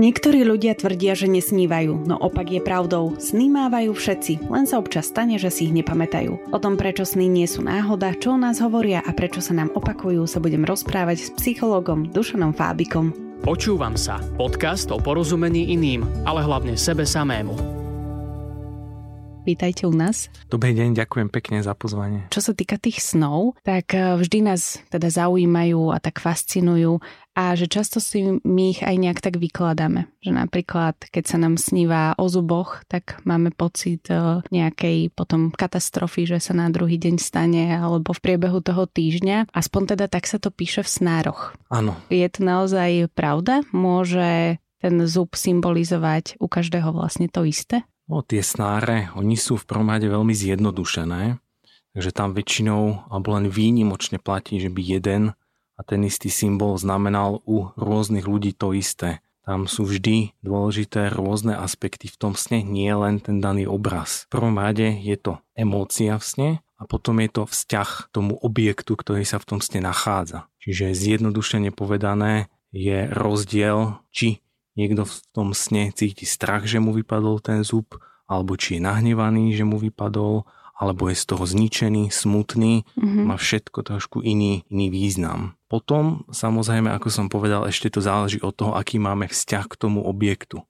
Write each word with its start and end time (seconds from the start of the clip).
Niektorí 0.00 0.48
ľudia 0.48 0.72
tvrdia, 0.72 1.12
že 1.12 1.28
nesnívajú, 1.28 2.08
no 2.08 2.16
opak 2.16 2.56
je 2.56 2.64
pravdou. 2.64 3.20
Sny 3.20 3.52
mávajú 3.52 3.92
všetci, 3.92 4.48
len 4.48 4.64
sa 4.64 4.80
občas 4.80 5.12
stane, 5.12 5.36
že 5.36 5.52
si 5.52 5.68
ich 5.68 5.76
nepamätajú. 5.76 6.56
O 6.56 6.56
tom, 6.56 6.80
prečo 6.80 7.04
sny 7.04 7.28
nie 7.28 7.44
sú 7.44 7.60
náhoda, 7.60 8.16
čo 8.16 8.32
o 8.32 8.40
nás 8.40 8.64
hovoria 8.64 9.04
a 9.04 9.12
prečo 9.12 9.44
sa 9.44 9.52
nám 9.52 9.68
opakujú, 9.76 10.24
sa 10.24 10.40
budem 10.40 10.64
rozprávať 10.64 11.28
s 11.28 11.28
psychologom 11.36 12.08
Dušanom 12.08 12.56
Fábikom. 12.56 13.12
Počúvam 13.44 13.92
sa. 13.92 14.24
Podcast 14.40 14.88
o 14.88 14.96
porozumení 14.96 15.68
iným, 15.76 16.08
ale 16.24 16.48
hlavne 16.48 16.80
sebe 16.80 17.04
samému. 17.04 17.80
Vítajte 19.40 19.88
u 19.88 19.94
nás. 19.96 20.28
Dobrý 20.52 20.76
deň, 20.76 20.92
ďakujem 20.92 21.28
pekne 21.32 21.64
za 21.64 21.72
pozvanie. 21.72 22.28
Čo 22.28 22.38
sa 22.38 22.52
týka 22.52 22.76
tých 22.76 23.00
snov, 23.00 23.56
tak 23.64 23.96
eh, 23.96 24.14
vždy 24.20 24.44
nás 24.44 24.84
teda 24.92 25.08
zaujímajú 25.08 25.90
a 25.90 25.98
tak 25.98 26.20
fascinujú 26.20 27.00
a 27.40 27.56
že 27.56 27.72
často 27.72 28.04
si 28.04 28.20
my 28.44 28.64
ich 28.68 28.84
aj 28.84 29.00
nejak 29.00 29.24
tak 29.24 29.40
vykladáme. 29.40 30.12
Že 30.20 30.30
napríklad, 30.36 31.08
keď 31.08 31.24
sa 31.24 31.40
nám 31.40 31.56
sníva 31.56 32.12
o 32.20 32.28
zuboch, 32.28 32.84
tak 32.84 33.24
máme 33.24 33.48
pocit 33.56 34.04
eh, 34.12 34.44
nejakej 34.52 35.08
potom 35.16 35.48
katastrofy, 35.48 36.28
že 36.28 36.36
sa 36.36 36.52
na 36.52 36.68
druhý 36.68 37.00
deň 37.00 37.16
stane 37.16 37.72
alebo 37.72 38.12
v 38.12 38.20
priebehu 38.20 38.60
toho 38.60 38.84
týždňa. 38.84 39.48
Aspoň 39.56 39.96
teda 39.96 40.12
tak 40.12 40.28
sa 40.28 40.36
to 40.36 40.52
píše 40.52 40.84
v 40.84 40.92
snároch. 40.92 41.56
Áno. 41.72 41.96
Je 42.12 42.28
to 42.28 42.44
naozaj 42.44 43.08
pravda? 43.16 43.64
Môže 43.72 44.60
ten 44.84 44.94
zub 45.08 45.32
symbolizovať 45.32 46.36
u 46.36 46.44
každého 46.44 46.92
vlastne 46.92 47.32
to 47.32 47.48
isté? 47.48 47.88
No, 48.10 48.20
tie 48.20 48.44
snáre, 48.44 49.08
oni 49.16 49.38
sú 49.38 49.56
v 49.56 49.64
prvom 49.64 49.88
rade 49.88 50.10
veľmi 50.10 50.34
zjednodušené, 50.34 51.38
takže 51.94 52.10
tam 52.10 52.34
väčšinou 52.34 53.06
alebo 53.06 53.38
len 53.38 53.46
výnimočne 53.46 54.18
platí, 54.18 54.58
že 54.58 54.68
by 54.68 54.82
jeden 54.82 55.22
a 55.80 55.84
ten 55.88 56.04
istý 56.04 56.28
symbol 56.28 56.76
znamenal 56.76 57.40
u 57.48 57.72
rôznych 57.72 58.28
ľudí 58.28 58.52
to 58.52 58.76
isté. 58.76 59.24
Tam 59.48 59.64
sú 59.64 59.88
vždy 59.88 60.36
dôležité 60.44 61.08
rôzne 61.08 61.56
aspekty 61.56 62.12
v 62.12 62.20
tom 62.20 62.32
sne, 62.36 62.60
nie 62.60 62.92
len 62.92 63.24
ten 63.24 63.40
daný 63.40 63.64
obraz. 63.64 64.28
V 64.28 64.36
prvom 64.36 64.60
rade 64.60 65.00
je 65.00 65.16
to 65.16 65.40
emócia 65.56 66.20
v 66.20 66.24
sne 66.28 66.50
a 66.76 66.84
potom 66.84 67.16
je 67.24 67.32
to 67.32 67.42
vzťah 67.48 67.88
k 67.88 68.12
tomu 68.12 68.36
objektu, 68.36 68.92
ktorý 68.92 69.24
sa 69.24 69.40
v 69.40 69.48
tom 69.56 69.60
sne 69.64 69.80
nachádza. 69.80 70.52
Čiže 70.60 70.92
zjednodušene 70.92 71.72
povedané 71.72 72.52
je 72.76 73.08
rozdiel, 73.08 73.96
či 74.12 74.44
niekto 74.76 75.08
v 75.08 75.14
tom 75.32 75.56
sne 75.56 75.88
cíti 75.96 76.28
strach, 76.28 76.68
že 76.68 76.76
mu 76.76 76.92
vypadol 76.92 77.40
ten 77.40 77.64
zub, 77.64 77.96
alebo 78.28 78.60
či 78.60 78.76
je 78.76 78.84
nahnevaný, 78.84 79.56
že 79.56 79.64
mu 79.64 79.80
vypadol, 79.80 80.44
alebo 80.80 81.12
je 81.12 81.16
z 81.20 81.24
toho 81.28 81.44
zničený, 81.44 82.08
smutný, 82.08 82.88
mm-hmm. 82.96 83.28
má 83.28 83.36
všetko 83.36 83.84
trošku 83.84 84.24
iný, 84.24 84.64
iný 84.72 84.88
význam. 84.88 85.60
Potom, 85.68 86.24
samozrejme, 86.32 86.88
ako 86.88 87.12
som 87.12 87.26
povedal, 87.28 87.68
ešte 87.68 87.92
to 87.92 88.00
záleží 88.00 88.40
od 88.40 88.56
toho, 88.56 88.72
aký 88.72 88.96
máme 88.96 89.28
vzťah 89.28 89.68
k 89.68 89.76
tomu 89.76 90.00
objektu. 90.00 90.64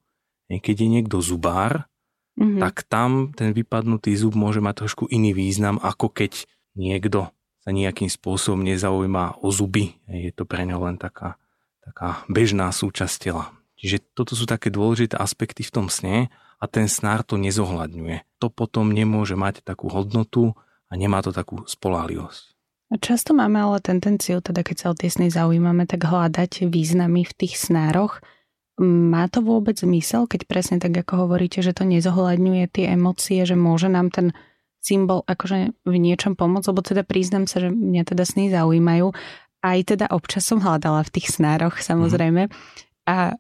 Keď 0.51 0.77
je 0.83 0.89
niekto 0.91 1.23
zubár, 1.23 1.87
mm-hmm. 2.35 2.59
tak 2.59 2.83
tam 2.91 3.31
ten 3.31 3.55
vypadnutý 3.55 4.11
zub 4.19 4.35
môže 4.35 4.59
mať 4.59 4.83
trošku 4.83 5.07
iný 5.07 5.31
význam, 5.31 5.79
ako 5.79 6.11
keď 6.11 6.43
niekto 6.75 7.31
sa 7.63 7.71
nejakým 7.71 8.11
spôsobom 8.11 8.67
nezaujíma 8.67 9.39
o 9.47 9.49
zuby. 9.55 9.95
Je 10.11 10.35
to 10.35 10.43
pre 10.43 10.67
ňo 10.67 10.91
len 10.91 10.99
taká, 10.99 11.39
taká 11.87 12.27
bežná 12.27 12.67
súčasť 12.75 13.15
tela. 13.31 13.55
Čiže 13.79 14.03
toto 14.13 14.35
sú 14.35 14.45
také 14.45 14.75
dôležité 14.75 15.17
aspekty 15.17 15.63
v 15.63 15.71
tom 15.71 15.87
sne 15.87 16.35
a 16.61 16.65
ten 16.69 16.87
snár 16.87 17.25
to 17.25 17.41
nezohľadňuje. 17.41 18.39
To 18.45 18.53
potom 18.53 18.93
nemôže 18.93 19.35
mať 19.35 19.65
takú 19.65 19.89
hodnotu 19.89 20.53
a 20.87 20.93
nemá 20.95 21.25
to 21.25 21.33
takú 21.33 21.65
spolahlivosť. 21.65 22.53
Často 23.01 23.33
máme 23.33 23.63
ale 23.63 23.79
tendenciu, 23.79 24.43
teda 24.43 24.67
keď 24.67 24.77
sa 24.77 24.87
o 24.91 24.99
tie 24.99 25.07
sny 25.07 25.31
zaujímame, 25.31 25.87
tak 25.87 26.05
hľadať 26.05 26.67
významy 26.67 27.23
v 27.23 27.33
tých 27.39 27.55
snároch. 27.55 28.19
Má 28.83 29.31
to 29.31 29.47
vôbec 29.47 29.79
zmysel, 29.79 30.27
keď 30.27 30.51
presne 30.51 30.77
tak 30.83 30.99
ako 30.99 31.29
hovoríte, 31.29 31.63
že 31.63 31.71
to 31.71 31.87
nezohľadňuje 31.87 32.65
tie 32.67 32.99
emócie, 32.99 33.47
že 33.47 33.55
môže 33.55 33.87
nám 33.87 34.11
ten 34.11 34.35
symbol 34.83 35.23
akože 35.29 35.77
v 35.87 35.95
niečom 36.01 36.35
pomôcť, 36.35 36.69
lebo 36.73 36.81
teda 36.83 37.03
priznám 37.07 37.47
sa, 37.47 37.63
že 37.63 37.69
mňa 37.71 38.03
teda 38.11 38.25
sny 38.27 38.51
zaujímajú. 38.51 39.13
Aj 39.61 39.79
teda 39.85 40.11
občas 40.11 40.49
som 40.49 40.59
hľadala 40.59 41.05
v 41.07 41.13
tých 41.15 41.37
snároch 41.37 41.79
samozrejme. 41.79 42.49
Mm. 42.49 42.53
A 43.07 43.37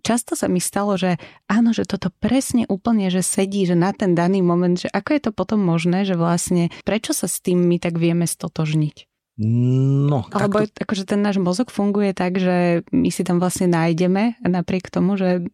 často 0.00 0.34
sa 0.34 0.50
mi 0.50 0.58
stalo, 0.58 0.98
že 0.98 1.20
áno, 1.46 1.70
že 1.70 1.86
toto 1.86 2.10
presne 2.10 2.66
úplne, 2.66 3.12
že 3.12 3.22
sedí, 3.22 3.64
že 3.68 3.78
na 3.78 3.94
ten 3.94 4.16
daný 4.16 4.42
moment, 4.42 4.76
že 4.76 4.90
ako 4.90 5.10
je 5.14 5.22
to 5.28 5.30
potom 5.30 5.60
možné, 5.62 6.02
že 6.08 6.18
vlastne 6.18 6.72
prečo 6.82 7.14
sa 7.14 7.28
s 7.30 7.38
tým 7.38 7.60
my 7.60 7.76
tak 7.78 8.00
vieme 8.00 8.24
stotožniť? 8.24 9.10
No, 9.40 10.28
Alebo 10.36 10.68
to... 10.68 10.72
akože 10.84 11.08
ten 11.08 11.24
náš 11.24 11.40
mozog 11.40 11.72
funguje 11.72 12.12
tak, 12.12 12.36
že 12.36 12.84
my 12.92 13.08
si 13.08 13.24
tam 13.24 13.40
vlastne 13.40 13.72
nájdeme 13.72 14.36
napriek 14.44 14.92
tomu, 14.92 15.16
že 15.16 15.48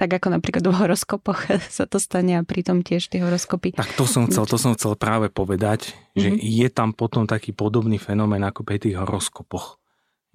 tak 0.00 0.08
ako 0.08 0.32
napríklad 0.32 0.64
v 0.64 0.74
horoskopoch 0.74 1.46
sa 1.76 1.84
to 1.84 2.00
stane 2.00 2.40
a 2.40 2.42
pritom 2.42 2.80
tiež 2.80 3.12
tie 3.12 3.20
horoskopy. 3.20 3.76
Tak 3.76 3.94
to 3.94 4.08
som 4.08 4.26
chcel, 4.26 4.48
to 4.48 4.56
som 4.56 4.72
chcel 4.74 4.96
práve 4.96 5.28
povedať, 5.28 5.92
že 6.16 6.32
mm-hmm. 6.32 6.40
je 6.42 6.68
tam 6.72 6.90
potom 6.96 7.28
taký 7.28 7.52
podobný 7.52 8.00
fenomén 8.00 8.42
ako 8.42 8.64
pri 8.64 8.80
tých 8.80 8.96
horoskopoch 8.96 9.78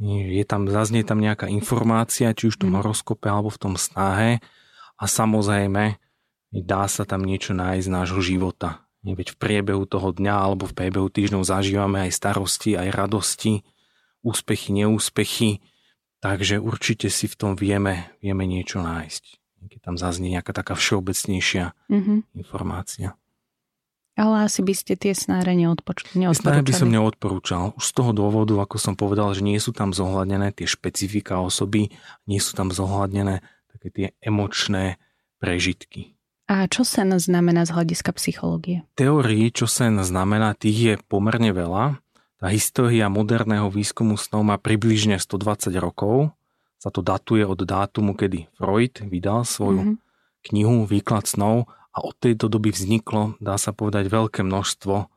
je 0.02 0.44
tam, 0.44 0.66
zaznie 0.66 1.06
tam 1.06 1.22
nejaká 1.22 1.48
informácia, 1.48 2.34
či 2.34 2.50
už 2.50 2.58
v 2.58 2.62
tom 2.68 2.72
mhm. 2.74 2.78
horoskope 2.82 3.28
alebo 3.30 3.54
v 3.54 3.62
tom 3.62 3.74
snahe 3.78 4.42
a 4.98 5.04
samozrejme 5.06 5.98
dá 6.54 6.86
sa 6.86 7.04
tam 7.04 7.26
niečo 7.26 7.58
nájsť 7.58 7.86
z 7.86 7.94
nášho 7.94 8.22
života. 8.22 8.86
Veď 9.04 9.36
v 9.36 9.40
priebehu 9.42 9.84
toho 9.84 10.16
dňa 10.16 10.36
alebo 10.48 10.64
v 10.64 10.78
priebehu 10.78 11.12
týždňov 11.12 11.44
zažívame 11.44 12.08
aj 12.08 12.16
starosti, 12.16 12.80
aj 12.80 12.88
radosti, 12.96 13.68
úspechy, 14.24 14.72
neúspechy, 14.72 15.60
takže 16.24 16.64
určite 16.64 17.12
si 17.12 17.28
v 17.28 17.36
tom 17.36 17.52
vieme, 17.60 18.16
vieme 18.24 18.48
niečo 18.48 18.80
nájsť. 18.80 19.24
Keď 19.64 19.80
tam 19.84 19.96
zaznie 20.00 20.40
nejaká 20.40 20.56
taká 20.56 20.76
všeobecnejšia 20.76 21.76
mm-hmm. 21.92 22.18
informácia. 22.40 23.20
Ale 24.14 24.46
asi 24.46 24.62
by 24.62 24.74
ste 24.78 24.94
tie 24.94 25.18
snáre 25.18 25.58
neodporúčali. 25.58 26.22
Snáre 26.38 26.62
by 26.62 26.74
som 26.74 26.90
neodporúčal. 26.94 27.74
Už 27.74 27.90
z 27.90 27.94
toho 27.98 28.12
dôvodu, 28.14 28.54
ako 28.62 28.78
som 28.78 28.94
povedal, 28.94 29.34
že 29.34 29.42
nie 29.42 29.58
sú 29.58 29.74
tam 29.74 29.90
zohľadnené 29.90 30.54
tie 30.54 30.70
špecifika 30.70 31.42
osoby, 31.42 31.90
nie 32.30 32.38
sú 32.38 32.54
tam 32.54 32.70
zohľadnené 32.70 33.42
také 33.74 33.88
tie 33.90 34.08
emočné 34.22 35.02
prežitky. 35.42 36.14
A 36.46 36.70
čo 36.70 36.86
sen 36.86 37.10
znamená 37.18 37.66
z 37.66 37.74
hľadiska 37.74 38.14
psychológie? 38.20 38.86
Teórií, 38.94 39.50
čo 39.50 39.66
sen 39.66 39.98
znamená, 40.06 40.54
tých 40.54 40.78
je 40.78 40.94
pomerne 41.10 41.50
veľa. 41.50 41.98
Tá 42.38 42.48
história 42.52 43.10
moderného 43.10 43.72
výskumu 43.74 44.20
snov 44.20 44.46
má 44.46 44.62
približne 44.62 45.18
120 45.18 45.74
rokov. 45.80 46.36
Sa 46.78 46.92
to 46.92 47.00
datuje 47.00 47.48
od 47.48 47.64
dátumu, 47.64 48.14
kedy 48.14 48.52
Freud 48.60 49.00
vydal 49.08 49.48
svoju 49.48 49.96
mm-hmm. 49.96 49.98
knihu 50.52 50.84
Výklad 50.84 51.26
snov 51.26 51.72
a 51.94 51.98
od 52.02 52.18
tejto 52.18 52.50
doby 52.50 52.74
vzniklo, 52.74 53.38
dá 53.38 53.56
sa 53.62 53.70
povedať, 53.70 54.10
veľké 54.10 54.42
množstvo 54.42 55.08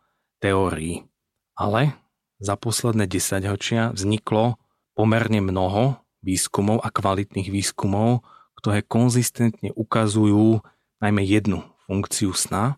teórií. 0.45 1.09
Ale 1.57 1.97
za 2.37 2.55
posledné 2.61 3.09
desaťročia 3.09 3.97
vzniklo 3.97 4.61
pomerne 4.93 5.41
mnoho 5.41 6.05
výskumov 6.21 6.85
a 6.85 6.93
kvalitných 6.93 7.49
výskumov, 7.49 8.21
ktoré 8.61 8.85
konzistentne 8.85 9.73
ukazujú 9.73 10.61
najmä 11.01 11.25
jednu 11.25 11.65
funkciu 11.89 12.37
sna. 12.37 12.77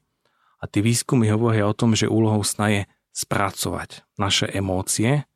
A 0.58 0.64
tie 0.66 0.82
výskumy 0.82 1.30
hovoria 1.30 1.66
o 1.66 1.74
tom, 1.74 1.94
že 1.94 2.10
úlohou 2.10 2.42
sna 2.42 2.70
je 2.70 2.82
spracovať 3.14 4.06
naše 4.14 4.46
emócie, 4.46 5.26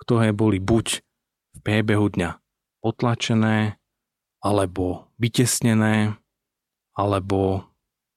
ktoré 0.00 0.32
boli 0.32 0.56
buď 0.56 1.04
v 1.56 1.58
priebehu 1.64 2.12
dňa 2.12 2.40
potlačené, 2.80 3.80
alebo 4.40 5.10
vytesnené, 5.18 6.16
alebo 6.94 7.66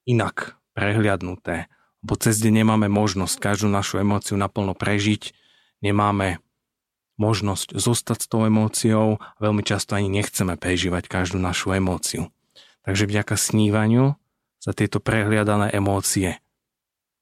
inak 0.09 0.57
prehliadnuté. 0.73 1.69
Lebo 2.01 2.13
cez 2.17 2.41
deň 2.41 2.65
nemáme 2.65 2.89
možnosť 2.89 3.37
každú 3.37 3.69
našu 3.69 4.01
emóciu 4.01 4.39
naplno 4.39 4.73
prežiť, 4.73 5.37
nemáme 5.85 6.41
možnosť 7.19 7.75
zostať 7.75 8.17
s 8.25 8.27
tou 8.31 8.47
emóciou 8.47 9.19
a 9.19 9.37
veľmi 9.43 9.61
často 9.61 9.93
ani 9.93 10.07
nechceme 10.09 10.55
prežívať 10.55 11.11
každú 11.11 11.37
našu 11.37 11.75
emóciu. 11.75 12.31
Takže 12.87 13.05
vďaka 13.05 13.35
snívaniu 13.35 14.15
sa 14.57 14.71
tieto 14.71 15.03
prehliadané 15.03 15.69
emócie 15.75 16.39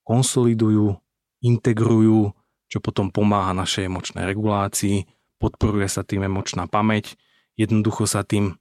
konsolidujú, 0.05 0.95
integrujú, 1.43 2.31
čo 2.71 2.77
potom 2.79 3.11
pomáha 3.11 3.51
našej 3.51 3.91
emočnej 3.91 4.23
regulácii, 4.23 5.03
podporuje 5.41 5.89
sa 5.91 6.05
tým 6.07 6.29
emočná 6.29 6.69
pamäť, 6.69 7.19
jednoducho 7.59 8.07
sa 8.07 8.23
tým 8.23 8.55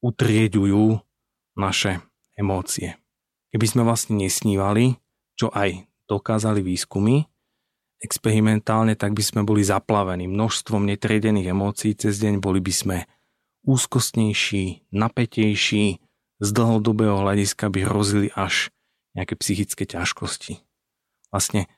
utrieďujú 0.00 1.02
naše 1.58 2.00
emócie. 2.38 2.96
Keby 3.50 3.66
sme 3.66 3.82
vlastne 3.82 4.14
nesnívali, 4.18 4.98
čo 5.34 5.50
aj 5.50 5.86
dokázali 6.06 6.62
výskumy, 6.62 7.26
experimentálne, 8.00 8.96
tak 8.96 9.12
by 9.12 9.22
sme 9.22 9.40
boli 9.44 9.60
zaplavení 9.60 10.24
množstvom 10.24 10.88
netriedených 10.88 11.52
emócií 11.52 11.92
cez 11.92 12.16
deň, 12.22 12.40
boli 12.40 12.58
by 12.62 12.72
sme 12.72 12.96
úzkostnejší, 13.66 14.88
napätejší, 14.90 16.00
z 16.40 16.48
dlhodobého 16.56 17.20
hľadiska 17.20 17.68
by 17.68 17.84
hrozili 17.84 18.32
až 18.32 18.72
nejaké 19.12 19.36
psychické 19.36 19.84
ťažkosti. 19.84 20.64
Vlastne 21.28 21.68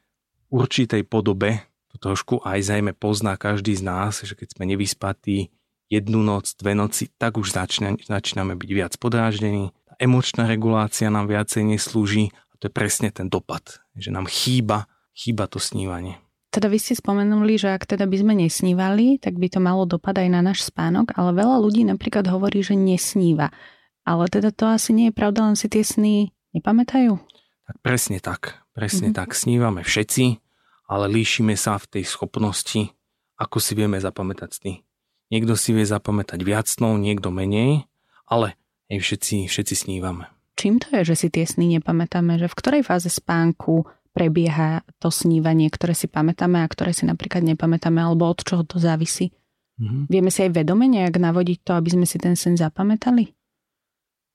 v 0.48 0.62
určitej 0.62 1.02
podobe, 1.02 1.66
to 1.90 1.98
trošku 1.98 2.38
aj 2.46 2.62
zajme 2.70 2.94
pozná 2.94 3.34
každý 3.34 3.74
z 3.74 3.82
nás, 3.82 4.22
že 4.22 4.38
keď 4.38 4.54
sme 4.54 4.64
nevyspatí, 4.70 5.50
jednu 5.92 6.24
noc, 6.24 6.56
dve 6.56 6.72
noci, 6.72 7.12
tak 7.20 7.36
už 7.36 7.52
začína, 7.52 8.00
začíname 8.00 8.56
byť 8.56 8.70
viac 8.72 8.92
podráždení. 8.96 9.76
Emočná 10.02 10.50
regulácia 10.50 11.06
nám 11.14 11.30
viacej 11.30 11.62
neslúži 11.62 12.34
a 12.50 12.58
to 12.58 12.66
je 12.66 12.74
presne 12.74 13.14
ten 13.14 13.30
dopad, 13.30 13.78
že 13.94 14.10
nám 14.10 14.26
chýba, 14.26 14.90
chýba 15.14 15.46
to 15.46 15.62
snívanie. 15.62 16.18
Teda 16.50 16.66
vy 16.66 16.82
ste 16.82 16.98
spomenuli, 16.98 17.54
že 17.54 17.70
ak 17.70 17.86
teda 17.86 18.10
by 18.10 18.16
sme 18.18 18.34
nesnívali, 18.34 19.22
tak 19.22 19.38
by 19.38 19.46
to 19.46 19.62
malo 19.62 19.86
dopad 19.86 20.18
aj 20.18 20.26
na 20.26 20.42
náš 20.42 20.66
spánok, 20.66 21.14
ale 21.14 21.38
veľa 21.38 21.62
ľudí 21.62 21.86
napríklad 21.86 22.26
hovorí, 22.26 22.66
že 22.66 22.74
nesníva. 22.74 23.54
Ale 24.02 24.26
teda 24.26 24.50
to 24.50 24.66
asi 24.66 24.90
nie 24.90 25.06
je 25.08 25.14
pravda, 25.14 25.46
len 25.46 25.54
si 25.54 25.70
tie 25.70 25.86
sny 25.86 26.34
nepamätajú? 26.50 27.22
Tak 27.70 27.76
presne 27.78 28.18
tak. 28.18 28.58
Presne 28.74 29.14
mm-hmm. 29.14 29.22
tak. 29.22 29.38
Snívame 29.38 29.86
všetci, 29.86 30.42
ale 30.90 31.06
líšime 31.14 31.54
sa 31.54 31.78
v 31.78 31.86
tej 31.86 32.04
schopnosti, 32.10 32.90
ako 33.38 33.62
si 33.62 33.78
vieme 33.78 34.02
zapamätať 34.02 34.50
sny. 34.50 34.82
Niekto 35.30 35.54
si 35.54 35.70
vie 35.72 35.86
zapamätať 35.86 36.42
viac 36.42 36.66
snov, 36.66 36.98
niekto 36.98 37.30
menej, 37.30 37.86
ale 38.26 38.58
aj 38.92 38.98
všetci, 39.00 39.36
všetci 39.48 39.74
snívame. 39.88 40.28
Čím 40.52 40.78
to 40.78 40.92
je, 41.00 41.08
že 41.08 41.16
si 41.16 41.28
tie 41.32 41.48
sny 41.48 41.80
nepamätáme? 41.80 42.36
Že 42.36 42.52
v 42.52 42.58
ktorej 42.60 42.82
fáze 42.84 43.08
spánku 43.08 43.88
prebieha 44.12 44.84
to 45.00 45.08
snívanie, 45.08 45.72
ktoré 45.72 45.96
si 45.96 46.06
pamätáme 46.06 46.60
a 46.60 46.68
ktoré 46.68 46.92
si 46.92 47.08
napríklad 47.08 47.40
nepamätáme, 47.40 47.98
alebo 47.98 48.28
od 48.28 48.44
čoho 48.44 48.62
to 48.68 48.76
závisí? 48.76 49.32
Mm-hmm. 49.80 50.04
Vieme 50.12 50.28
si 50.28 50.44
aj 50.44 50.52
vedome 50.52 50.84
nejak 50.86 51.16
navodiť 51.16 51.58
to, 51.64 51.72
aby 51.72 51.88
sme 51.96 52.06
si 52.06 52.20
ten 52.20 52.36
sen 52.36 52.54
zapamätali? 52.54 53.32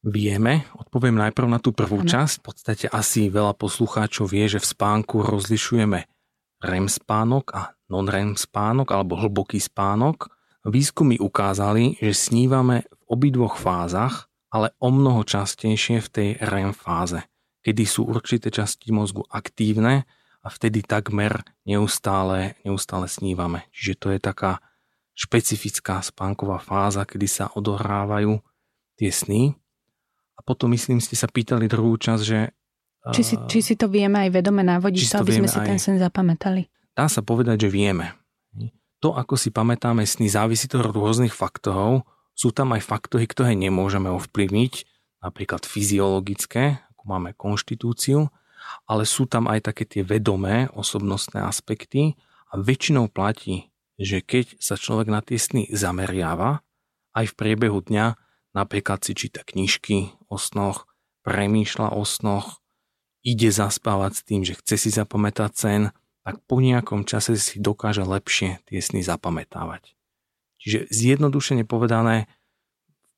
Vieme, 0.07 0.65
odpoviem 0.73 1.13
najprv 1.13 1.47
na 1.47 1.59
tú 1.61 1.73
prvú 1.73 2.01
ano. 2.01 2.09
časť. 2.09 2.41
V 2.41 2.43
podstate 2.43 2.85
asi 2.89 3.29
veľa 3.29 3.53
poslucháčov 3.53 4.33
vie, 4.33 4.49
že 4.49 4.57
v 4.57 4.67
spánku 4.73 5.21
rozlišujeme 5.21 5.99
REM 6.65 6.89
spánok 6.89 7.53
a 7.53 7.77
non-REM 7.93 8.33
spánok 8.33 8.89
alebo 8.89 9.13
hlboký 9.19 9.61
spánok. 9.61 10.33
Výskumy 10.65 11.21
ukázali, 11.21 12.01
že 12.01 12.11
snívame 12.11 12.89
v 12.89 13.01
obidvoch 13.13 13.55
fázach, 13.61 14.27
ale 14.57 14.73
o 14.81 14.89
mnoho 14.89 15.21
častejšie 15.21 16.01
v 16.01 16.09
tej 16.09 16.29
REM 16.41 16.73
fáze, 16.73 17.21
kedy 17.61 17.85
sú 17.85 18.09
určité 18.09 18.49
časti 18.49 18.89
mozgu 18.89 19.21
aktívne 19.29 20.09
a 20.41 20.47
vtedy 20.49 20.81
takmer 20.81 21.45
neustále, 21.69 22.57
neustále 22.65 23.05
snívame. 23.05 23.69
Čiže 23.69 23.93
to 24.01 24.07
je 24.09 24.19
taká 24.19 24.57
špecifická 25.13 26.01
spánková 26.01 26.57
fáza, 26.57 27.05
kedy 27.05 27.27
sa 27.29 27.45
odohrávajú 27.53 28.41
tie 28.97 29.13
sny. 29.13 29.53
A 30.37 30.41
potom, 30.41 30.73
myslím, 30.73 30.97
ste 30.97 31.13
sa 31.13 31.29
pýtali 31.29 31.69
druhú 31.69 31.93
časť, 32.01 32.23
že 32.25 32.49
či 33.07 33.23
si, 33.23 33.35
či 33.47 33.59
si 33.63 33.73
to 33.79 33.87
vieme 33.87 34.27
aj 34.27 34.35
vedome 34.35 34.67
navodiť, 34.67 35.15
to, 35.15 35.23
aby 35.23 35.31
sme 35.39 35.47
si 35.47 35.59
aj, 35.63 35.67
ten 35.69 35.79
sen 35.79 35.95
zapamätali? 35.95 36.67
Dá 36.91 37.07
sa 37.07 37.23
povedať, 37.23 37.67
že 37.67 37.69
vieme. 37.71 38.11
To, 38.99 39.13
ako 39.13 39.37
si 39.37 39.53
pamätáme 39.53 40.03
sny, 40.03 40.25
závisí 40.27 40.65
to 40.65 40.81
od 40.81 40.89
rôznych 40.89 41.31
faktorov. 41.31 42.03
Sú 42.37 42.53
tam 42.53 42.77
aj 42.77 42.85
faktory, 42.85 43.25
ktoré 43.25 43.57
nemôžeme 43.57 44.13
ovplyvniť, 44.13 44.73
napríklad 45.25 45.65
fyziologické, 45.65 46.85
ako 46.93 47.03
máme 47.09 47.33
konštitúciu, 47.33 48.29
ale 48.85 49.09
sú 49.09 49.25
tam 49.25 49.49
aj 49.49 49.73
také 49.73 49.89
tie 49.89 50.05
vedomé 50.05 50.69
osobnostné 50.77 51.41
aspekty 51.41 52.13
a 52.53 52.61
väčšinou 52.61 53.09
platí, 53.09 53.73
že 53.97 54.21
keď 54.21 54.61
sa 54.61 54.77
človek 54.77 55.09
na 55.09 55.25
tie 55.25 55.41
sny 55.41 55.73
zameriava, 55.73 56.61
aj 57.17 57.33
v 57.33 57.37
priebehu 57.41 57.81
dňa 57.81 58.13
napríklad 58.53 59.01
si 59.01 59.17
číta 59.17 59.41
knižky 59.41 60.13
o 60.29 60.37
snoch, 60.37 60.85
premýšľa 61.25 61.97
o 61.97 62.05
snoch, 62.05 62.61
ide 63.25 63.49
zaspávať 63.49 64.11
s 64.13 64.21
tým, 64.21 64.41
že 64.45 64.53
chce 64.61 64.75
si 64.77 64.89
zapamätať 64.93 65.51
sen, 65.57 65.81
tak 66.21 66.37
po 66.45 66.61
nejakom 66.61 67.01
čase 67.09 67.33
si 67.41 67.57
dokáže 67.57 68.05
lepšie 68.05 68.61
tie 68.69 68.79
sny 68.79 69.01
zapamätávať. 69.01 69.96
Čiže 70.57 70.89
zjednodušene 70.89 71.63
povedané, 71.63 72.29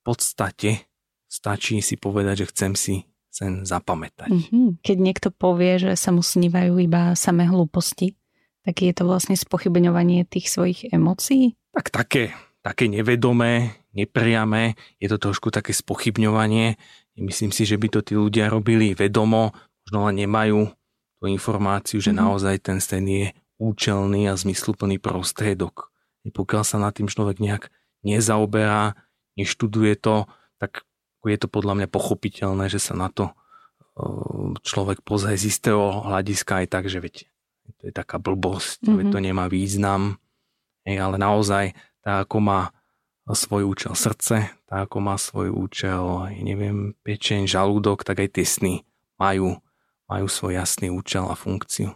podstate 0.04 0.90
stačí 1.30 1.80
si 1.84 1.96
povedať, 2.00 2.44
že 2.44 2.50
chcem 2.50 2.72
si 2.76 2.94
sen 3.30 3.62
zapamätať. 3.62 4.28
Mm-hmm. 4.28 4.82
Keď 4.82 4.96
niekto 4.98 5.28
povie, 5.30 5.78
že 5.78 5.94
sa 5.94 6.10
mu 6.10 6.20
snívajú 6.20 6.76
iba 6.82 7.14
samé 7.14 7.46
hlúposti, 7.46 8.18
tak 8.66 8.82
je 8.82 8.92
to 8.92 9.06
vlastne 9.06 9.38
spochybňovanie 9.38 10.26
tých 10.26 10.50
svojich 10.50 10.90
emócií? 10.90 11.56
Tak 11.72 11.94
také, 11.94 12.34
také 12.60 12.90
nevedomé, 12.90 13.80
nepriame, 13.94 14.74
je 14.98 15.08
to 15.08 15.16
trošku 15.16 15.54
také 15.54 15.70
spochybňovanie. 15.70 16.76
Myslím 17.16 17.54
si, 17.54 17.62
že 17.64 17.78
by 17.78 17.88
to 17.88 18.00
tí 18.02 18.18
ľudia 18.18 18.50
robili 18.50 18.92
vedomo, 18.92 19.54
možno 19.86 19.98
len 20.10 20.26
nemajú 20.26 20.68
tú 21.22 21.24
informáciu, 21.30 22.02
že 22.02 22.10
mm-hmm. 22.10 22.24
naozaj 22.26 22.56
ten 22.60 22.78
sen 22.82 23.06
je 23.06 23.26
účelný 23.60 24.26
a 24.26 24.34
zmysluplný 24.34 24.98
prostriedok. 24.98 25.92
Pokiaľ 26.28 26.62
sa 26.66 26.76
nad 26.76 26.92
tým 26.92 27.08
človek 27.08 27.40
nejak 27.40 27.72
nezaoberá, 28.04 28.98
neštuduje 29.40 29.96
to, 29.96 30.28
tak 30.60 30.84
je 31.24 31.38
to 31.40 31.48
podľa 31.48 31.80
mňa 31.80 31.88
pochopiteľné, 31.88 32.68
že 32.68 32.80
sa 32.80 32.92
na 32.92 33.08
to 33.08 33.32
človek 34.64 35.04
pozrie 35.04 35.36
z 35.36 35.52
istého 35.52 36.04
hľadiska 36.04 36.64
aj 36.64 36.66
tak, 36.68 36.84
že 36.88 37.00
veď, 37.00 37.14
to 37.80 37.82
je 37.88 37.92
taká 37.92 38.16
blbosť, 38.16 38.84
mm-hmm. 38.84 38.96
veď 38.96 39.06
to 39.12 39.18
nemá 39.20 39.44
význam, 39.52 40.16
ale 40.88 41.16
naozaj 41.20 41.76
tak 42.00 42.28
ako 42.28 42.36
má 42.40 42.60
svoj 43.28 43.68
účel 43.68 43.92
srdce, 43.92 44.48
tak 44.64 44.78
ako 44.88 44.96
má 45.04 45.20
svoj 45.20 45.52
účel, 45.52 46.32
neviem, 46.40 46.96
pečeň, 47.04 47.44
žalúdok, 47.44 48.00
tak 48.04 48.24
aj 48.24 48.40
tie 48.40 48.46
sny 48.48 48.74
majú 49.20 49.60
majú 50.10 50.26
svoj 50.26 50.58
jasný 50.58 50.90
účel 50.90 51.22
a 51.30 51.38
funkciu. 51.38 51.94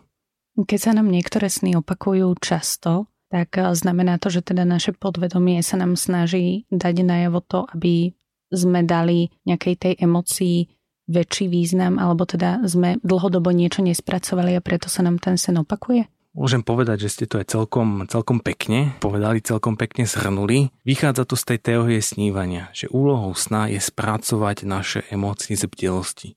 Keď 0.54 0.78
sa 0.78 0.92
nám 0.94 1.10
niektoré 1.10 1.50
sny 1.50 1.82
opakujú 1.82 2.30
často, 2.38 3.10
tak 3.34 3.58
eh, 3.58 3.74
znamená 3.74 4.22
to, 4.22 4.30
že 4.30 4.46
teda 4.46 4.62
naše 4.62 4.94
podvedomie 4.94 5.58
sa 5.66 5.74
nám 5.74 5.98
snaží 5.98 6.70
dať 6.70 7.02
najavo 7.02 7.42
to, 7.42 7.66
aby 7.74 8.14
sme 8.54 8.86
dali 8.86 9.34
nejakej 9.42 9.74
tej 9.74 9.94
emocii 9.98 10.70
väčší 11.10 11.50
význam, 11.50 11.98
alebo 11.98 12.22
teda 12.22 12.62
sme 12.64 13.02
dlhodobo 13.02 13.50
niečo 13.50 13.82
nespracovali 13.82 14.54
a 14.54 14.62
preto 14.62 14.86
sa 14.86 15.02
nám 15.02 15.18
ten 15.18 15.34
sen 15.34 15.58
opakuje? 15.58 16.06
Môžem 16.34 16.66
povedať, 16.66 17.06
že 17.06 17.12
ste 17.12 17.24
to 17.30 17.38
aj 17.42 17.50
celkom, 17.50 18.06
celkom 18.10 18.38
pekne 18.42 18.94
povedali, 18.98 19.38
celkom 19.42 19.78
pekne 19.78 20.06
zhrnuli. 20.06 20.70
Vychádza 20.82 21.26
to 21.26 21.34
z 21.38 21.44
tej 21.54 21.58
teórie 21.62 22.00
snívania, 22.02 22.74
že 22.74 22.90
úlohou 22.90 23.34
sna 23.38 23.70
je 23.70 23.78
spracovať 23.78 24.66
naše 24.66 25.06
emócie 25.10 25.54
z 25.54 25.66
bdelosti 25.70 26.34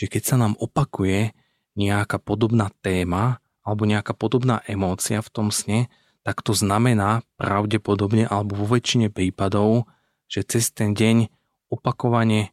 že 0.00 0.08
keď 0.08 0.22
sa 0.24 0.36
nám 0.40 0.54
opakuje 0.56 1.36
nejaká 1.76 2.16
podobná 2.22 2.70
téma 2.80 3.42
alebo 3.60 3.84
nejaká 3.84 4.16
podobná 4.16 4.64
emócia 4.64 5.20
v 5.20 5.28
tom 5.28 5.52
sne, 5.52 5.92
tak 6.22 6.44
to 6.44 6.52
znamená 6.52 7.24
pravdepodobne 7.40 8.28
alebo 8.28 8.64
vo 8.64 8.66
väčšine 8.76 9.08
prípadov, 9.08 9.88
že 10.30 10.44
cez 10.44 10.70
ten 10.70 10.92
deň 10.92 11.32
opakovane 11.72 12.52